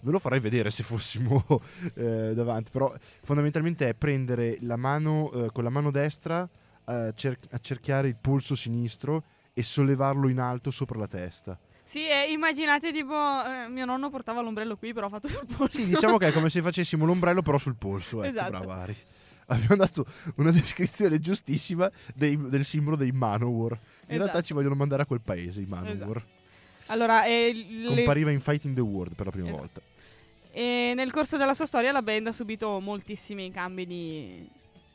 ve 0.00 0.10
lo 0.10 0.18
farei 0.18 0.40
vedere 0.40 0.70
se 0.70 0.82
fossimo 0.82 1.44
eh, 1.94 2.32
davanti 2.34 2.70
però 2.70 2.94
fondamentalmente 3.22 3.88
è 3.88 3.94
prendere 3.94 4.56
la 4.60 4.76
mano 4.76 5.30
eh, 5.32 5.50
con 5.52 5.64
la 5.64 5.70
mano 5.70 5.90
destra 5.90 6.48
eh, 6.86 7.12
cer- 7.14 7.38
accerchiare 7.50 8.08
il 8.08 8.16
polso 8.20 8.54
sinistro 8.54 9.24
e 9.52 9.62
sollevarlo 9.62 10.28
in 10.28 10.38
alto 10.40 10.70
sopra 10.70 10.98
la 10.98 11.06
testa 11.08 11.58
Sì, 11.84 12.06
e 12.08 12.30
immaginate 12.32 12.92
tipo, 12.92 13.14
eh, 13.14 13.68
mio 13.68 13.84
nonno 13.84 14.10
portava 14.10 14.40
l'ombrello 14.40 14.76
qui, 14.76 14.92
però 14.92 15.08
fatto 15.08 15.28
sul 15.28 15.46
polso. 15.46 15.78
sì 15.78 15.86
diciamo 15.86 16.16
che 16.18 16.28
è 16.28 16.32
come 16.32 16.48
se 16.48 16.60
facessimo 16.62 17.04
l'ombrello 17.04 17.42
però 17.42 17.58
sul 17.58 17.76
polso 17.76 18.18
ecco 18.22 18.28
Esatto. 18.30 18.50
brava 18.50 18.74
Ari 18.82 18.96
abbiamo 19.46 19.76
dato 19.76 20.06
una 20.36 20.50
descrizione 20.50 21.18
giustissima 21.20 21.90
dei- 22.14 22.36
del 22.48 22.64
simbolo 22.64 22.96
dei 22.96 23.12
Manowar 23.12 23.72
in 23.72 23.78
realtà 24.08 24.24
Esatto. 24.30 24.42
ci 24.44 24.52
vogliono 24.54 24.74
mandare 24.74 25.02
a 25.02 25.06
quel 25.06 25.20
paese 25.20 25.60
i 25.60 25.66
Manowar 25.66 26.24
Allora, 26.86 27.24
eh, 27.26 27.52
le- 27.52 27.86
compariva 27.94 28.30
in 28.30 28.40
Fighting 28.40 28.74
the 28.74 28.80
World 28.80 29.14
per 29.14 29.26
la 29.26 29.32
prima 29.32 29.48
Esatto. 29.48 29.60
volta. 29.62 29.80
e 30.50 30.92
nel 30.96 31.10
corso 31.12 31.36
della 31.36 31.54
sua 31.54 31.66
storia 31.66 31.92
la 31.92 32.02
band 32.02 32.26
ha 32.28 32.32
subito 32.32 32.80
moltissimi 32.80 33.50
cambi 33.50 33.86
di, 33.86 34.48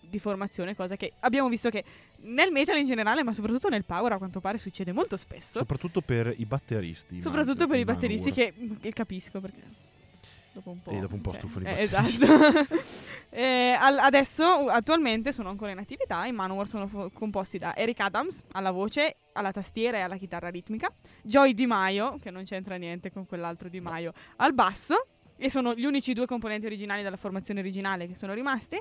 di 0.09 0.19
formazione, 0.19 0.75
cosa 0.75 0.95
che 0.95 1.13
abbiamo 1.19 1.47
visto 1.49 1.69
che 1.69 1.83
nel 2.21 2.51
metal 2.51 2.77
in 2.77 2.85
generale, 2.85 3.23
ma 3.23 3.31
soprattutto 3.33 3.69
nel 3.69 3.83
power 3.85 4.13
a 4.13 4.17
quanto 4.17 4.39
pare 4.39 4.57
succede 4.57 4.91
molto 4.91 5.15
spesso. 5.17 5.59
Soprattutto 5.59 6.01
per 6.01 6.33
i 6.37 6.45
batteristi. 6.45 7.21
soprattutto 7.21 7.59
Man- 7.59 7.69
per 7.69 7.79
i 7.79 7.85
batteristi 7.85 8.31
che, 8.31 8.53
che 8.81 8.91
capisco 8.91 9.39
perché 9.39 9.61
dopo 10.51 10.71
un 10.71 10.81
po', 10.81 10.91
E 10.91 10.99
dopo 10.99 11.15
un 11.15 11.21
po' 11.21 11.31
cioè, 11.31 11.39
stufano 11.39 11.69
i 11.69 11.71
eh, 11.71 11.81
esatto 11.81 12.77
Eh, 13.31 13.77
al- 13.79 13.99
adesso 13.99 14.43
attualmente 14.69 15.31
sono 15.31 15.49
ancora 15.49 15.69
in 15.69 15.77
attività 15.77 16.25
i 16.25 16.31
Manowar 16.31 16.67
sono 16.67 16.87
fo- 16.87 17.11
composti 17.13 17.59
da 17.59 17.75
Eric 17.75 17.99
Adams 17.99 18.43
alla 18.53 18.71
voce 18.71 19.17
alla 19.33 19.51
tastiera 19.51 19.97
e 19.97 20.01
alla 20.01 20.17
chitarra 20.17 20.49
ritmica 20.49 20.91
Joy 21.21 21.53
Di 21.53 21.67
Maio 21.67 22.17
che 22.19 22.31
non 22.31 22.43
c'entra 22.43 22.75
niente 22.77 23.11
con 23.11 23.27
quell'altro 23.27 23.69
Di 23.69 23.79
Maio 23.79 24.13
al 24.37 24.55
basso 24.55 25.05
e 25.39 25.49
sono 25.49 25.73
gli 25.73 25.85
unici 25.85 26.13
due 26.13 26.25
componenti 26.25 26.65
originali 26.65 27.01
della 27.01 27.15
formazione 27.17 27.61
originale 27.61 28.07
che 28.07 28.13
sono 28.15 28.33
rimasti 28.33 28.79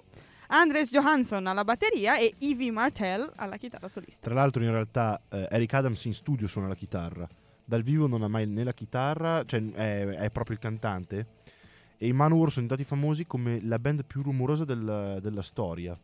Andres 0.49 0.91
Johansson 0.91 1.47
alla 1.47 1.63
batteria 1.65 2.19
e 2.19 2.35
Evie 2.39 2.71
Martell 2.73 3.31
alla 3.37 3.57
chitarra 3.57 3.89
solista 3.89 4.21
Tra 4.27 4.35
l'altro 4.35 4.63
in 4.65 4.71
realtà 4.73 5.21
eh, 5.29 5.47
Eric 5.51 5.73
Adams 5.75 6.05
in 6.07 6.15
studio 6.15 6.47
suona 6.47 6.69
la 6.69 6.75
chitarra. 6.75 7.29
Dal 7.65 7.83
vivo 7.83 8.07
non 8.07 8.23
ha 8.23 8.29
mai 8.29 8.47
né 8.47 8.65
la 8.65 8.73
chitarra, 8.73 9.45
cioè 9.45 9.63
è, 9.73 10.07
è 10.07 10.31
proprio 10.31 10.57
il 10.57 10.63
cantante. 10.63 11.27
E 11.99 12.07
i 12.07 12.13
Manowar 12.13 12.51
sono 12.51 12.67
diventati 12.67 12.85
famosi 12.89 13.27
come 13.27 13.61
la 13.63 13.79
band 13.79 14.05
più 14.07 14.23
rumorosa 14.23 14.65
del- 14.65 15.19
della 15.21 15.43
storia. 15.43 15.99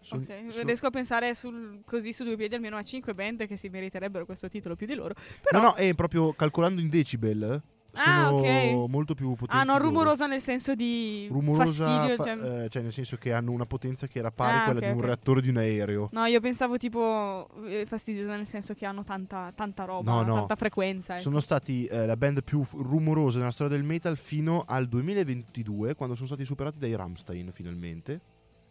Son- 0.00 0.20
Ok, 0.28 0.50
sono- 0.52 0.64
riesco 0.64 0.86
a 0.86 0.90
pensare 0.90 1.34
sul- 1.34 1.82
così 1.84 2.12
su 2.12 2.24
due 2.24 2.36
piedi 2.36 2.54
almeno 2.56 2.76
a 2.76 2.82
cinque 2.82 3.14
band 3.14 3.46
che 3.46 3.56
si 3.56 3.68
meriterebbero 3.68 4.24
questo 4.24 4.48
titolo 4.48 4.74
più 4.74 4.86
di 4.86 4.94
loro. 4.94 5.14
Però, 5.42 5.60
No, 5.60 5.68
no, 5.68 5.74
è 5.74 5.94
proprio 5.94 6.32
calcolando 6.32 6.80
in 6.80 6.88
decibel. 6.88 7.62
Ah, 7.94 8.26
Sono 8.26 8.36
ok. 8.38 8.88
molto 8.90 9.14
più 9.14 9.34
potenti. 9.34 9.56
ah, 9.60 9.64
no, 9.64 9.78
rumorosa 9.78 10.26
nel 10.26 10.42
senso 10.42 10.74
di 10.74 11.26
Rumorosa, 11.30 11.84
fastidio. 11.86 12.16
fa- 12.16 12.24
cioè- 12.24 12.64
eh, 12.64 12.68
cioè 12.68 12.82
nel 12.82 12.92
senso 12.92 13.16
che 13.16 13.32
hanno 13.32 13.50
una 13.50 13.64
potenza 13.64 14.06
che 14.06 14.18
era 14.18 14.30
pari 14.30 14.52
a 14.52 14.60
Ah, 14.60 14.64
quella 14.66 14.78
ok, 14.80 14.84
di 14.86 14.92
un 14.92 14.98
ok. 14.98 15.04
reattore 15.04 15.40
di 15.40 15.48
un 15.48 15.56
aereo. 15.56 16.08
No, 16.12 16.24
io 16.26 16.38
pensavo 16.40 16.76
tipo 16.76 17.48
eh, 17.66 17.86
fastidiosa 17.86 18.36
nel 18.36 18.46
senso 18.46 18.74
che 18.74 18.84
hanno 18.86 19.04
tanta, 19.04 19.50
tanta 19.54 19.84
roba, 19.84 20.12
No, 20.12 20.22
no. 20.22 20.34
tanta 20.34 20.54
frequenza. 20.56 21.14
ecco. 21.14 21.22
Sono 21.22 21.40
stati 21.40 21.86
eh, 21.86 22.04
la 22.06 22.16
band 22.16 22.44
più 22.44 22.62
f- 22.62 22.74
rumorosa 22.74 23.38
nella 23.38 23.50
storia 23.50 23.74
del 23.76 23.84
metal 23.86 24.16
fino 24.16 24.64
al 24.66 24.86
2022, 24.86 25.94
quando 25.94 26.14
sono 26.14 26.26
stati 26.26 26.44
superati 26.44 26.78
dai 26.78 26.94
Rammstein 26.94 27.50
finalmente. 27.52 28.20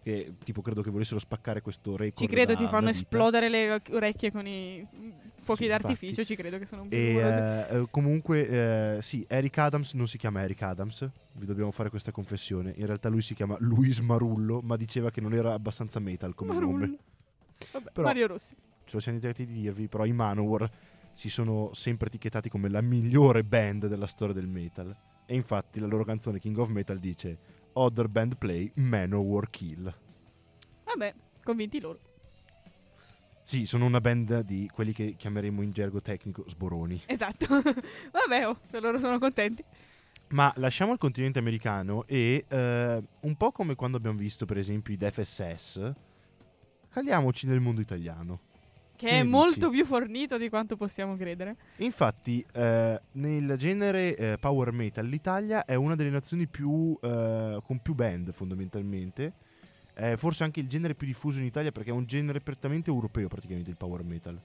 Che 0.04 0.36
tipo 0.46 0.62
credo 0.62 0.82
che 0.82 0.90
volessero 0.90 1.20
spaccare 1.20 1.62
questo 1.62 1.98
record. 1.98 2.20
Ci 2.20 2.28
credo, 2.34 2.56
ti 2.56 2.66
fanno 2.68 2.90
esplodere 2.90 3.50
le 3.50 3.82
orecchie 3.92 4.32
con 4.32 4.48
i 4.48 4.88
fuochi 5.48 5.64
Sì, 5.64 5.70
d'artificio. 5.70 6.06
infatti. 6.22 6.26
Ci 6.28 6.36
credo 6.36 6.58
che 6.60 6.66
sono 6.66 6.82
un 6.84 6.90
po' 6.90 6.96
E 6.96 7.00
eh, 7.00 7.78
eh, 7.78 7.88
comunque, 7.90 8.96
eh, 8.98 9.02
sì, 9.02 9.26
Eric 9.28 9.58
Adams 9.58 9.94
non 9.94 10.08
si 10.08 10.18
chiama 10.18 10.42
Eric 10.42 10.62
Adams, 10.62 11.10
vi 11.34 11.46
dobbiamo 11.46 11.72
fare 11.72 11.90
questa 11.90 12.12
confessione. 12.12 12.74
In 12.76 12.86
realtà 12.86 13.10
lui 13.10 13.22
si 13.22 13.34
chiama 13.34 13.56
Luis 13.60 14.00
Marullo, 14.00 14.60
ma 14.62 14.76
diceva 14.76 15.10
che 15.10 15.22
non 15.22 15.34
era 15.34 15.54
abbastanza 15.54 16.00
metal 16.00 16.36
come 16.36 16.54
nome. 16.54 16.66
Marullo. 16.66 16.98
Vabbè, 17.72 17.92
Però- 17.92 18.08
Mario 18.08 18.28
Rossi. 18.28 18.56
Ce 18.86 18.94
lo 18.94 19.00
siamo 19.00 19.18
dimenticati 19.20 19.52
di 19.54 19.62
dirvi, 19.62 19.88
però 19.88 20.06
i 20.06 20.12
Manowar 20.14 20.70
si 21.14 21.30
sono 21.30 21.72
sempre 21.74 22.08
etichettati 22.08 22.48
come 22.50 22.70
la 22.70 22.82
migliore 22.82 23.44
band 23.44 23.88
della 23.88 24.06
storia 24.08 24.34
del 24.36 24.48
metal. 24.48 24.96
E 25.26 25.34
infatti 25.36 25.80
la 25.80 25.88
loro 25.88 26.06
canzone 26.06 26.40
King 26.40 26.58
of 26.58 26.70
Metal 26.70 26.98
dice 26.98 27.38
Other 27.74 28.08
band 28.08 28.38
play, 28.38 28.72
Manowar 28.76 29.50
kill. 29.50 29.94
Vabbè, 30.86 31.14
convinti 31.44 31.80
loro. 31.80 32.00
Sì, 33.48 33.66
sono 33.66 33.86
una 33.86 34.02
band 34.02 34.42
di 34.42 34.70
quelli 34.74 34.92
che 34.92 35.16
chiameremo 35.16 35.62
in 35.62 35.72
gergo 35.72 36.02
tecnico 36.02 36.44
sboroni. 36.50 37.04
Esatto. 37.06 37.46
Vabbè, 37.48 38.46
oh, 38.46 38.60
per 38.70 38.82
loro 38.82 39.00
sono 39.00 39.20
contenti. 39.20 39.64
Ma 40.32 40.52
lasciamo 40.58 40.92
il 40.92 40.98
continente 40.98 41.40
americano 41.40 42.06
e 42.08 42.44
eh, 42.46 43.04
un 43.22 43.36
po' 43.38 43.54
come 43.54 43.76
quando 43.76 43.96
abbiamo 43.96 44.18
visto 44.18 44.46
per 44.46 44.58
esempio 44.58 44.94
i 44.94 44.98
Def 44.98 45.22
SS, 45.22 45.94
caliamoci 46.90 47.48
nel 47.48 47.62
mondo 47.62 47.80
italiano. 47.80 48.42
Che 48.98 49.08
è 49.08 49.24
molto 49.24 49.70
più 49.70 49.86
fornito 49.86 50.38
di 50.38 50.50
quanto 50.50 50.76
possiamo 50.76 51.16
credere. 51.16 51.56
Infatti, 51.78 52.46
eh, 52.52 53.02
nel 53.14 53.56
genere 53.58 54.18
eh, 54.18 54.38
power 54.38 54.74
metal, 54.74 55.06
l'Italia 55.06 55.64
è 55.64 55.76
una 55.76 55.96
delle 55.96 56.10
nazioni 56.10 56.48
più, 56.48 57.00
eh, 57.02 57.62
con 57.64 57.80
più 57.80 57.94
band 57.94 58.34
fondamentalmente. 58.34 59.34
È 59.98 60.16
forse 60.16 60.44
anche 60.44 60.60
il 60.60 60.68
genere 60.68 60.94
più 60.94 61.08
diffuso 61.08 61.40
in 61.40 61.46
Italia 61.46 61.72
perché 61.72 61.90
è 61.90 61.94
un 61.94 62.06
genere 62.06 62.40
prettamente 62.40 62.92
europeo 62.92 63.28
praticamente 63.28 63.72
il 63.72 63.78
power 63.78 64.04
metal. 64.04 64.40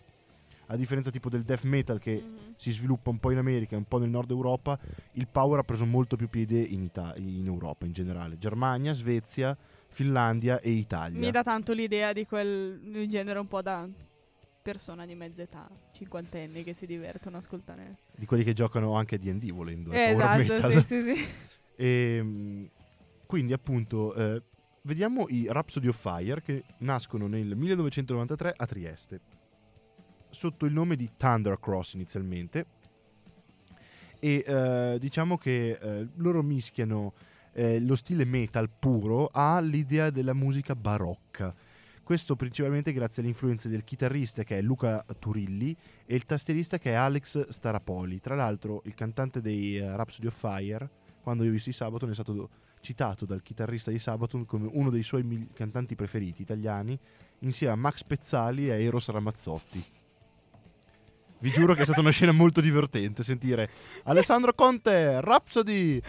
A 0.69 0.77
differenza 0.77 1.11
tipo 1.11 1.29
del 1.29 1.43
death 1.43 1.65
metal 1.65 1.99
che 1.99 2.23
Mhm. 2.25 2.55
si 2.57 2.71
sviluppa 2.71 3.11
un 3.11 3.19
po' 3.19 3.31
in 3.33 3.37
America 3.37 3.75
e 3.75 3.77
un 3.79 3.85
po' 3.85 3.99
nel 3.99 4.09
nord 4.09 4.31
Europa, 4.31 4.79
il 5.13 5.29
power 5.29 5.59
ha 5.59 5.63
preso 5.63 5.85
molto 5.85 6.17
più 6.17 6.31
piede 6.31 6.59
in, 6.59 6.85
Ita- 6.85 7.13
in 7.19 7.45
Europa 7.45 7.85
in 7.85 7.93
generale. 7.93 8.39
Germania, 8.39 8.95
Svezia, 8.95 9.55
Finlandia 9.89 10.59
e 10.59 10.71
Italia. 10.71 11.21
Mi 11.21 11.31
dà 11.31 11.43
tanto 11.43 11.75
l'idea 11.75 12.15
di 12.15 12.25
quel 12.25 13.07
genere 13.11 13.39
un 13.39 13.47
po' 13.49 13.61
da 13.61 13.87
persona 14.63 15.05
di 15.05 15.15
mezza 15.15 15.43
età, 15.43 15.69
cinquantenni 15.93 16.65
che 16.65 16.73
si 16.73 16.87
divertono 16.87 17.37
a 17.37 17.41
ascoltare. 17.41 17.97
Di 18.17 18.25
quelli 18.25 18.43
che 18.43 18.55
giocano 18.55 18.95
anche 18.95 19.17
a 19.17 19.19
D&D 19.19 19.51
volendo. 19.53 19.93
Eh, 19.93 20.15
power 20.17 20.41
esatto, 20.41 20.69
metal. 20.69 20.85
sì, 20.87 21.03
sì, 21.03 21.15
sì. 21.15 21.25
E, 21.77 22.21
mm, 22.23 22.65
quindi 23.27 23.53
appunto 23.53 24.15
eh, 24.15 24.43
vediamo 24.83 25.27
i 25.29 25.47
Rhapsody 25.49 25.89
of 25.89 26.01
Fire 26.01 26.43
che 26.43 26.65
nascono 26.79 27.27
nel 27.27 27.57
1993 27.57 28.55
a 28.57 28.67
Trieste 28.67 29.21
sotto 30.31 30.67
il 30.67 30.73
nome 30.73 30.97
di 30.97 31.11
Thunder 31.17 31.59
Cross 31.59 31.95
inizialmente. 31.95 32.67
E 34.19 34.45
eh, 34.47 34.97
diciamo 34.99 35.37
che 35.37 35.79
eh, 35.81 36.09
loro 36.17 36.43
mischiano 36.43 37.13
eh, 37.53 37.81
lo 37.81 37.97
stile 37.97 38.25
metal 38.25 38.71
puro 38.71 39.31
all'idea 39.33 40.11
della 40.11 40.33
musica 40.33 40.75
barocca. 40.75 41.55
Questo 42.03 42.35
principalmente 42.35 42.93
grazie 42.93 43.23
alle 43.23 43.31
influenze 43.31 43.69
del 43.69 43.85
chitarrista 43.85 44.43
che 44.43 44.59
è 44.59 44.63
Luca 44.63 45.05
Turilli 45.19 45.77
e 46.05 46.15
il 46.15 46.25
tastierista 46.25 46.79
che 46.79 46.91
è 46.91 46.95
Alex 46.95 47.49
Starapoli. 47.49 48.21
Tra 48.21 48.35
l'altro 48.35 48.83
il 48.87 48.95
cantante 48.95 49.41
dei 49.41 49.77
eh, 49.77 49.97
Rhapsody 49.97 50.27
of 50.27 50.37
Fire 50.37 50.89
quando 51.23 51.45
io 51.45 51.51
ho 51.51 51.53
visto 51.53 51.71
i 51.71 51.73
Sabaton 51.73 52.11
è 52.11 52.15
stato 52.15 52.51
citato 52.83 53.25
dal 53.25 53.43
chitarrista 53.43 53.91
di 53.91 53.99
Sabaton 53.99 54.45
come 54.45 54.69
uno 54.73 54.91
dei 54.91 55.05
suoi 55.05 55.23
mil- 55.23 55.49
cantanti 55.55 55.95
preferiti 55.95 56.43
italiani 56.43 56.99
insieme 57.39 57.73
a 57.73 57.77
Max 57.77 58.03
Pezzali 58.03 58.69
e 58.69 58.83
Eros 58.83 59.09
Ramazzotti. 59.09 59.85
Vi 61.39 61.51
giuro 61.51 61.75
che 61.75 61.83
è 61.83 61.85
stata 61.85 62.01
una 62.01 62.11
scena 62.11 62.33
molto 62.33 62.61
divertente 62.61 63.23
sentire 63.23 63.69
Alessandro 64.05 64.53
Conte, 64.53 65.21
Rhapsody, 65.21 66.01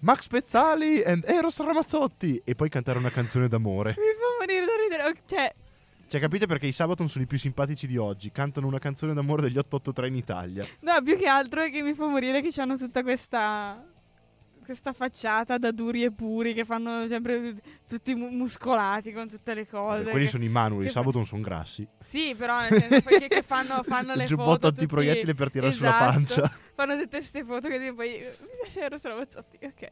Max 0.00 0.28
Pezzali 0.28 1.00
e 1.00 1.20
Eros 1.24 1.60
Ramazzotti 1.60 2.42
e 2.44 2.54
poi 2.54 2.68
cantare 2.68 2.98
una 2.98 3.10
canzone 3.10 3.48
d'amore. 3.48 3.90
Mi 3.90 4.04
fa 4.04 4.36
morire 4.38 4.66
da 4.66 4.72
ridere. 4.80 5.20
Cioè, 5.26 5.54
Cioè 6.06 6.20
capite 6.20 6.46
perché 6.46 6.66
i 6.66 6.72
Sabaton 6.72 7.08
sono 7.08 7.24
i 7.24 7.26
più 7.26 7.38
simpatici 7.38 7.86
di 7.86 7.96
oggi, 7.96 8.30
cantano 8.30 8.66
una 8.66 8.78
canzone 8.78 9.14
d'amore 9.14 9.42
degli 9.42 9.58
883 9.58 10.08
in 10.08 10.14
Italia. 10.14 10.66
no, 10.80 11.02
più 11.02 11.16
che 11.16 11.26
altro 11.26 11.62
è 11.62 11.70
che 11.70 11.82
mi 11.82 11.94
fa 11.94 12.06
morire 12.06 12.40
che 12.40 12.60
hanno 12.60 12.76
tutta 12.76 13.02
questa 13.02 13.89
questa 14.70 14.92
facciata 14.92 15.58
da 15.58 15.72
duri 15.72 16.04
e 16.04 16.12
puri 16.12 16.54
che 16.54 16.64
fanno 16.64 17.08
sempre 17.08 17.54
tutti 17.88 18.14
mu- 18.14 18.28
muscolati 18.30 19.12
con 19.12 19.28
tutte 19.28 19.52
le 19.54 19.66
cose. 19.66 19.98
Vabbè, 19.98 20.10
quelli 20.10 20.26
che- 20.26 20.30
sono 20.30 20.44
i 20.44 20.48
Manuel, 20.48 20.82
i 20.82 20.86
che- 20.86 20.92
Sabaton 20.92 21.26
sono 21.26 21.42
grassi. 21.42 21.84
Sì, 21.98 22.34
però 22.36 22.60
nel 22.60 22.80
senso 22.80 23.00
che, 23.08 23.42
fanno, 23.42 23.82
fanno 23.84 24.14
le 24.14 24.22
Il 24.22 24.28
foto 24.28 24.42
giubbotto 24.42 24.54
tutti- 24.68 24.80
antiproiettile 24.80 25.34
per 25.34 25.50
tirare 25.50 25.72
sulla 25.72 25.88
Esatto. 25.88 26.12
pancia. 26.12 26.52
Fanno 26.80 26.94
tutte 26.96 27.18
queste 27.18 27.44
foto 27.44 27.68
che 27.68 27.92
poi 27.92 28.08
mi 28.20 28.46
piace 28.62 28.80
Eros 28.80 29.02
Ramazzotti, 29.02 29.58
ok. 29.62 29.88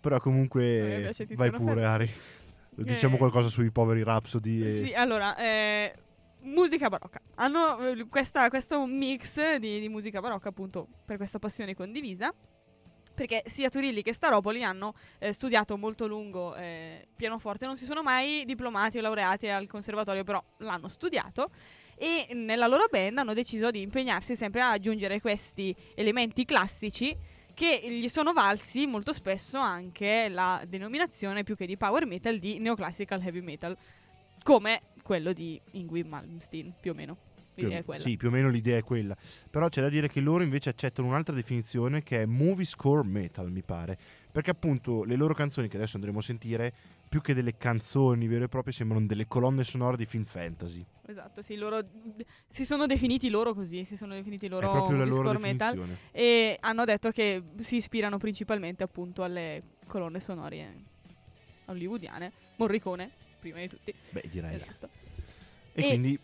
Però 0.00 0.18
comunque 0.18 0.98
piace 1.02 1.26
vai 1.34 1.50
pure. 1.52 1.84
Ari. 1.84 2.10
Diciamo 2.74 3.14
Eh. 3.14 3.18
qualcosa 3.18 3.48
sui 3.48 3.70
poveri 3.70 4.02
Rhapsody 4.02 4.64
e... 4.64 4.78
Sì, 4.86 4.92
allora, 4.94 5.36
eh, 5.36 5.94
musica 6.40 6.88
barocca. 6.88 7.20
Hanno 7.36 7.78
eh, 7.86 8.06
questa- 8.08 8.48
questo 8.48 8.84
mix 8.86 9.56
di, 9.58 9.78
di 9.78 9.88
musica 9.90 10.20
barocca 10.20 10.48
appunto 10.48 10.88
per 11.04 11.18
questa 11.18 11.38
passione 11.38 11.74
condivisa. 11.76 12.32
Perché 13.22 13.44
sia 13.46 13.68
Turilli 13.68 14.02
che 14.02 14.12
Staropoli 14.12 14.64
hanno 14.64 14.94
eh, 15.20 15.32
studiato 15.32 15.76
molto 15.76 16.08
lungo 16.08 16.56
eh, 16.56 17.06
pianoforte, 17.14 17.66
non 17.66 17.76
si 17.76 17.84
sono 17.84 18.02
mai 18.02 18.42
diplomati 18.44 18.98
o 18.98 19.00
laureati 19.00 19.46
al 19.46 19.68
conservatorio, 19.68 20.24
però 20.24 20.42
l'hanno 20.56 20.88
studiato 20.88 21.50
e 21.94 22.26
nella 22.32 22.66
loro 22.66 22.86
band 22.90 23.18
hanno 23.18 23.32
deciso 23.32 23.70
di 23.70 23.80
impegnarsi 23.80 24.34
sempre 24.34 24.60
a 24.60 24.72
aggiungere 24.72 25.20
questi 25.20 25.72
elementi 25.94 26.44
classici 26.44 27.16
che 27.54 27.80
gli 27.84 28.08
sono 28.08 28.32
valsi 28.32 28.88
molto 28.88 29.12
spesso 29.12 29.56
anche 29.56 30.28
la 30.28 30.60
denominazione 30.66 31.44
più 31.44 31.54
che 31.54 31.66
di 31.66 31.76
power 31.76 32.06
metal 32.06 32.40
di 32.40 32.58
neoclassical 32.58 33.22
heavy 33.22 33.40
metal, 33.40 33.76
come 34.42 34.80
quello 35.00 35.32
di 35.32 35.60
Ingrid 35.70 36.08
Malmsteen, 36.08 36.74
più 36.80 36.90
o 36.90 36.94
meno. 36.94 37.16
L'idea 37.54 37.78
è 37.78 37.84
quella. 37.84 38.02
Sì, 38.02 38.16
più 38.16 38.28
o 38.28 38.30
meno 38.30 38.48
l'idea 38.48 38.78
è 38.78 38.82
quella. 38.82 39.16
Però 39.50 39.68
c'è 39.68 39.82
da 39.82 39.88
dire 39.88 40.08
che 40.08 40.20
loro 40.20 40.42
invece 40.42 40.70
accettano 40.70 41.08
un'altra 41.08 41.34
definizione 41.34 42.02
che 42.02 42.22
è 42.22 42.24
movie 42.24 42.64
score 42.64 43.06
metal, 43.06 43.50
mi 43.50 43.62
pare. 43.62 43.98
Perché 44.30 44.50
appunto 44.50 45.04
le 45.04 45.16
loro 45.16 45.34
canzoni 45.34 45.68
che 45.68 45.76
adesso 45.76 45.96
andremo 45.96 46.18
a 46.18 46.22
sentire, 46.22 46.72
più 47.08 47.20
che 47.20 47.34
delle 47.34 47.56
canzoni 47.58 48.26
vere 48.26 48.44
e 48.44 48.48
proprie, 48.48 48.72
sembrano 48.72 49.04
delle 49.06 49.26
colonne 49.26 49.64
sonore 49.64 49.96
di 49.98 50.06
film 50.06 50.24
fantasy. 50.24 50.84
Esatto, 51.06 51.42
sì, 51.42 51.56
loro 51.56 51.84
si 52.48 52.64
sono 52.64 52.86
definiti 52.86 53.28
loro 53.28 53.52
così, 53.52 53.84
si 53.84 53.96
sono 53.96 54.14
definiti 54.14 54.48
loro 54.48 54.68
è 54.68 54.70
proprio 54.70 54.96
la 54.96 55.04
movie 55.04 55.16
loro 55.18 55.28
score 55.38 55.52
metal 55.52 55.98
e 56.10 56.56
hanno 56.60 56.84
detto 56.84 57.10
che 57.10 57.42
si 57.58 57.76
ispirano 57.76 58.16
principalmente 58.16 58.82
appunto 58.82 59.22
alle 59.22 59.62
colonne 59.86 60.20
sonore 60.20 60.74
hollywoodiane, 61.66 62.32
Morricone 62.56 63.10
prima 63.40 63.58
di 63.58 63.68
tutti. 63.68 63.92
Beh, 64.10 64.22
direi. 64.30 64.54
Esatto. 64.54 64.88
E, 65.74 65.82
E- 65.82 65.88
quindi 65.88 66.18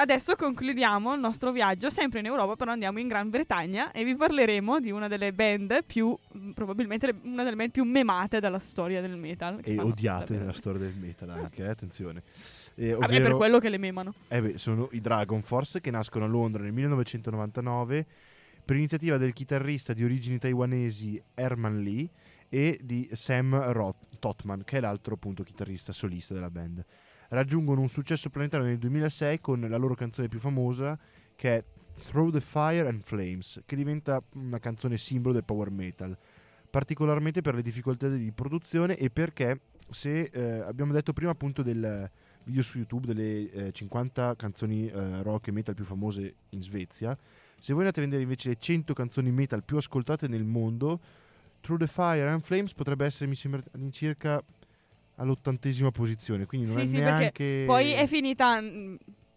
Adesso 0.00 0.36
concludiamo 0.36 1.14
il 1.14 1.18
nostro 1.18 1.50
viaggio 1.50 1.90
sempre 1.90 2.20
in 2.20 2.26
Europa, 2.26 2.54
però 2.54 2.70
andiamo 2.70 3.00
in 3.00 3.08
Gran 3.08 3.30
Bretagna 3.30 3.90
e 3.90 4.04
vi 4.04 4.14
parleremo 4.14 4.78
di 4.78 4.92
una 4.92 5.08
delle 5.08 5.32
band 5.32 5.82
più, 5.84 6.16
mh, 6.32 6.50
probabilmente 6.50 7.12
una 7.24 7.42
delle 7.42 7.56
band 7.56 7.72
più 7.72 7.82
memate 7.82 8.38
della 8.38 8.60
storia 8.60 9.00
del 9.00 9.16
metal. 9.16 9.58
e 9.64 9.76
odiate 9.80 10.36
nella 10.36 10.52
storia 10.52 10.78
del 10.82 10.94
metal 10.94 11.30
anche, 11.30 11.64
eh, 11.64 11.68
attenzione. 11.68 12.22
Eh, 12.78 12.92
Vabbè, 12.92 13.06
è 13.06 13.06
ovvero- 13.08 13.24
per 13.24 13.36
quello 13.38 13.58
che 13.58 13.68
le 13.70 13.76
memano. 13.78 14.14
Eh 14.28 14.40
beh, 14.40 14.56
sono 14.56 14.88
i 14.92 15.00
Dragon 15.00 15.42
Force 15.42 15.80
che 15.80 15.90
nascono 15.90 16.26
a 16.26 16.28
Londra 16.28 16.62
nel 16.62 16.70
1999 16.70 18.06
per 18.64 18.76
iniziativa 18.76 19.16
del 19.16 19.32
chitarrista 19.32 19.92
di 19.92 20.04
origini 20.04 20.38
taiwanesi 20.38 21.20
Herman 21.34 21.82
Lee 21.82 22.08
e 22.48 22.78
di 22.80 23.08
Sam 23.14 23.72
Roth- 23.72 24.18
Totman, 24.20 24.62
che 24.62 24.76
è 24.76 24.80
l'altro 24.80 25.14
appunto 25.14 25.42
chitarrista 25.42 25.92
solista 25.92 26.34
della 26.34 26.50
band. 26.50 26.84
Raggiungono 27.28 27.80
un 27.80 27.88
successo 27.88 28.30
planetario 28.30 28.66
nel 28.66 28.78
2006 28.78 29.40
con 29.40 29.60
la 29.60 29.76
loro 29.76 29.94
canzone 29.94 30.28
più 30.28 30.38
famosa 30.38 30.98
che 31.36 31.56
è 31.56 31.64
Through 32.04 32.32
the 32.32 32.40
Fire 32.40 32.88
and 32.88 33.02
Flames, 33.02 33.62
che 33.66 33.76
diventa 33.76 34.22
una 34.34 34.58
canzone 34.58 34.96
simbolo 34.96 35.34
del 35.34 35.44
power 35.44 35.70
metal, 35.70 36.16
particolarmente 36.70 37.40
per 37.42 37.54
le 37.54 37.62
difficoltà 37.62 38.08
di 38.08 38.32
produzione 38.32 38.96
e 38.96 39.10
perché 39.10 39.60
se 39.90 40.30
eh, 40.32 40.60
abbiamo 40.60 40.92
detto 40.92 41.12
prima 41.12 41.30
appunto 41.30 41.62
del 41.62 42.10
video 42.44 42.62
su 42.62 42.78
YouTube 42.78 43.06
delle 43.06 43.50
eh, 43.50 43.72
50 43.72 44.34
canzoni 44.36 44.88
eh, 44.88 45.22
rock 45.22 45.48
e 45.48 45.52
metal 45.52 45.74
più 45.74 45.84
famose 45.84 46.34
in 46.50 46.62
Svezia. 46.62 47.16
Se 47.58 47.72
voi 47.72 47.82
andate 47.82 48.00
a 48.00 48.04
vedere 48.04 48.22
invece 48.22 48.48
le 48.50 48.56
100 48.58 48.94
canzoni 48.94 49.30
metal 49.30 49.62
più 49.62 49.76
ascoltate 49.76 50.28
nel 50.28 50.44
mondo, 50.44 50.98
Through 51.60 51.80
the 51.80 51.86
Fire 51.86 52.28
and 52.28 52.42
Flames 52.42 52.72
potrebbe 52.72 53.04
essere, 53.04 53.28
mi 53.28 53.34
sembra, 53.34 53.62
all'incirca 53.72 54.42
all'ottantesima 55.18 55.90
posizione. 55.90 56.46
Quindi 56.46 56.66
non 56.66 56.78
Sì, 56.78 56.82
è 56.82 56.86
sì, 56.86 56.96
neanche. 56.98 57.64
Poi 57.66 57.92
è 57.92 58.06
finita. 58.06 58.60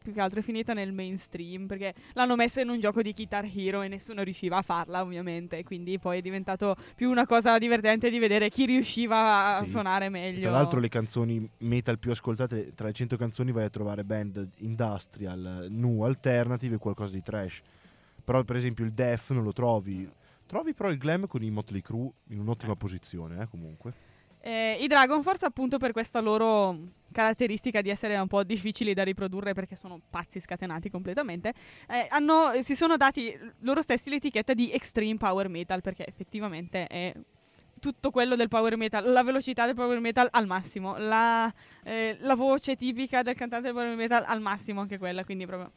Più 0.01 0.13
che 0.13 0.19
altro 0.19 0.39
è 0.39 0.41
finita 0.41 0.73
nel 0.73 0.93
mainstream 0.93 1.67
perché 1.67 1.93
l'hanno 2.13 2.35
messa 2.35 2.59
in 2.59 2.69
un 2.69 2.79
gioco 2.79 3.03
di 3.03 3.13
Guitar 3.13 3.47
Hero 3.53 3.83
e 3.83 3.87
nessuno 3.87 4.23
riusciva 4.23 4.57
a 4.57 4.61
farla, 4.63 5.03
ovviamente. 5.03 5.63
Quindi 5.63 5.99
poi 5.99 6.17
è 6.17 6.21
diventato 6.21 6.75
più 6.95 7.07
una 7.11 7.27
cosa 7.27 7.59
divertente 7.59 8.09
di 8.09 8.17
vedere 8.17 8.49
chi 8.49 8.65
riusciva 8.65 9.57
a 9.57 9.63
Sì. 9.63 9.69
suonare 9.69 10.09
meglio. 10.09 10.41
Tra 10.41 10.49
l'altro, 10.49 10.79
le 10.79 10.89
canzoni 10.89 11.47
metal 11.59 11.99
più 11.99 12.09
ascoltate, 12.09 12.73
tra 12.73 12.87
le 12.87 12.93
100 12.93 13.15
canzoni, 13.15 13.51
vai 13.51 13.65
a 13.65 13.69
trovare 13.69 14.03
band 14.03 14.49
industrial, 14.57 15.67
nu, 15.69 16.01
alternative 16.01 16.75
e 16.75 16.79
qualcosa 16.79 17.11
di 17.13 17.21
trash. 17.21 17.61
Però, 18.23 18.43
per 18.43 18.55
esempio, 18.55 18.83
il 18.83 18.93
death 18.93 19.29
non 19.29 19.43
lo 19.43 19.53
trovi. 19.53 20.09
Trovi 20.47 20.73
però 20.73 20.89
il 20.89 20.97
glam 20.97 21.27
con 21.27 21.43
i 21.43 21.51
Motley 21.51 21.81
Crue 21.81 22.09
in 22.29 22.39
un'ottima 22.39 22.75
posizione, 22.75 23.39
eh, 23.43 23.47
comunque. 23.47 23.93
Eh, 24.41 24.77
I 24.79 24.87
Dragon 24.87 25.21
Force, 25.21 25.45
appunto, 25.45 25.77
per 25.77 25.91
questa 25.91 26.19
loro 26.19 26.77
caratteristica 27.11 27.81
di 27.81 27.89
essere 27.89 28.17
un 28.17 28.27
po' 28.27 28.43
difficili 28.43 28.93
da 28.93 29.03
riprodurre 29.03 29.53
perché 29.53 29.75
sono 29.75 29.99
pazzi 30.09 30.39
scatenati 30.39 30.89
completamente, 30.89 31.53
eh, 31.89 32.07
hanno- 32.09 32.51
si 32.61 32.75
sono 32.75 32.97
dati 32.97 33.37
loro 33.59 33.81
stessi 33.81 34.09
l'etichetta 34.09 34.53
di 34.53 34.71
Extreme 34.71 35.17
Power 35.17 35.49
Metal 35.49 35.81
perché 35.81 36.05
effettivamente 36.07 36.87
è 36.87 37.13
tutto 37.79 38.11
quello 38.11 38.35
del 38.35 38.47
power 38.47 38.77
metal, 38.77 39.11
la 39.11 39.23
velocità 39.23 39.65
del 39.65 39.75
power 39.75 39.99
metal 39.99 40.27
al 40.31 40.45
massimo, 40.45 40.97
la, 40.97 41.51
eh, 41.83 42.15
la 42.21 42.35
voce 42.35 42.75
tipica 42.75 43.23
del 43.23 43.35
cantante 43.35 43.65
del 43.65 43.75
power 43.75 43.95
metal 43.95 44.23
al 44.25 44.39
massimo, 44.39 44.81
anche 44.81 44.97
quella, 44.97 45.25
quindi 45.25 45.45
proprio... 45.45 45.71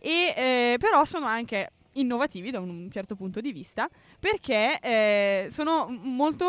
E, 0.00 0.34
eh, 0.36 0.76
però 0.78 1.04
sono 1.04 1.26
anche 1.26 1.72
innovativi 1.92 2.50
da 2.50 2.60
un 2.60 2.88
certo 2.90 3.16
punto 3.16 3.40
di 3.40 3.52
vista 3.52 3.88
perché 4.18 4.78
eh, 4.80 5.46
sono 5.50 5.88
molto 5.88 6.44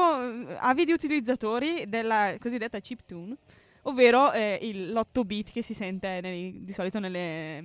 eh, 0.49 0.57
avidi 0.59 0.91
utilizzatori 0.91 1.85
della 1.87 2.35
cosiddetta 2.39 2.79
chiptune, 2.79 3.37
ovvero 3.83 4.31
eh, 4.31 4.59
il, 4.61 4.91
l'8 4.91 5.25
bit 5.25 5.51
che 5.51 5.61
si 5.61 5.73
sente 5.73 6.19
nei, 6.21 6.63
di 6.63 6.71
solito 6.71 6.99
nelle, 6.99 7.61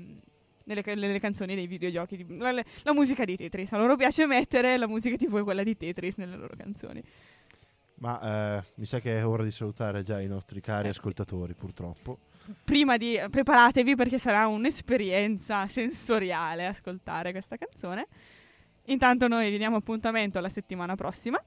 nelle, 0.64 0.82
nelle, 0.84 1.18
canzoni 1.18 1.54
dei 1.54 1.66
videogiochi, 1.66 2.24
la, 2.38 2.52
la, 2.52 2.92
musica 2.92 3.24
di 3.24 3.36
Tetris. 3.36 3.72
A 3.72 3.78
loro 3.78 3.96
piace 3.96 4.26
mettere 4.26 4.76
la 4.76 4.86
musica 4.86 5.16
tipo 5.16 5.42
quella 5.42 5.62
di 5.62 5.76
Tetris 5.76 6.16
nelle 6.16 6.36
loro 6.36 6.54
canzoni. 6.56 7.02
Ma 7.96 8.58
eh, 8.58 8.64
mi 8.74 8.86
sa 8.86 8.98
che 8.98 9.18
è 9.18 9.26
ora 9.26 9.44
di 9.44 9.50
salutare 9.50 10.02
già 10.02 10.20
i 10.20 10.26
nostri 10.26 10.60
cari 10.60 10.86
eh, 10.86 10.90
ascoltatori, 10.90 11.54
purtroppo 11.54 12.18
prima 12.64 12.96
di 12.96 13.20
preparatevi 13.30 13.94
perché 13.94 14.18
sarà 14.18 14.46
un'esperienza 14.46 15.66
sensoriale 15.66 16.66
ascoltare 16.66 17.32
questa 17.32 17.56
canzone. 17.56 18.06
Intanto 18.86 19.28
noi 19.28 19.50
vi 19.50 19.56
diamo 19.56 19.76
appuntamento 19.76 20.40
la 20.40 20.48
settimana 20.48 20.94
prossima. 20.94 21.42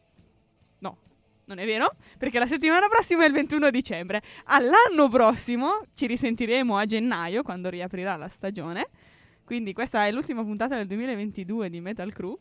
No, 0.79 0.97
non 1.45 1.59
è 1.59 1.65
vero, 1.65 1.95
perché 2.17 2.39
la 2.39 2.47
settimana 2.47 2.87
prossima 2.87 3.23
è 3.23 3.27
il 3.27 3.33
21 3.33 3.69
dicembre. 3.69 4.21
All'anno 4.45 5.07
prossimo 5.09 5.81
ci 5.93 6.07
risentiremo 6.07 6.77
a 6.77 6.85
gennaio 6.85 7.43
quando 7.43 7.69
riaprirà 7.69 8.15
la 8.15 8.29
stagione. 8.29 8.89
Quindi 9.43 9.73
questa 9.73 10.05
è 10.05 10.11
l'ultima 10.11 10.43
puntata 10.43 10.75
del 10.75 10.87
2022 10.87 11.69
di 11.69 11.79
Metal 11.79 12.11
Crew. 12.11 12.37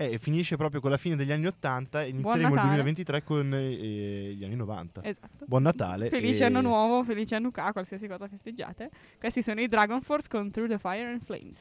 Eh, 0.00 0.16
finisce 0.16 0.56
proprio 0.56 0.80
con 0.80 0.88
la 0.88 0.96
fine 0.96 1.14
degli 1.14 1.30
anni 1.30 1.44
80 1.44 2.04
e 2.04 2.08
inizieremo 2.08 2.54
il 2.54 2.60
2023 2.62 3.22
con 3.22 3.52
eh, 3.52 4.32
gli 4.34 4.42
anni 4.42 4.56
90. 4.56 5.02
Esatto. 5.04 5.44
Buon 5.46 5.62
Natale. 5.62 6.08
Felice 6.10 6.44
e... 6.44 6.46
anno 6.46 6.62
nuovo, 6.62 7.04
felice 7.04 7.34
anno 7.34 7.50
K, 7.50 7.72
qualsiasi 7.72 8.08
cosa 8.08 8.26
festeggiate. 8.26 8.88
Questi 9.18 9.42
sono 9.42 9.60
i 9.60 9.68
Dragon 9.68 10.00
Force 10.00 10.26
con 10.26 10.50
Through 10.50 10.70
the 10.70 10.78
Fire 10.78 11.10
and 11.10 11.20
Flames. 11.22 11.58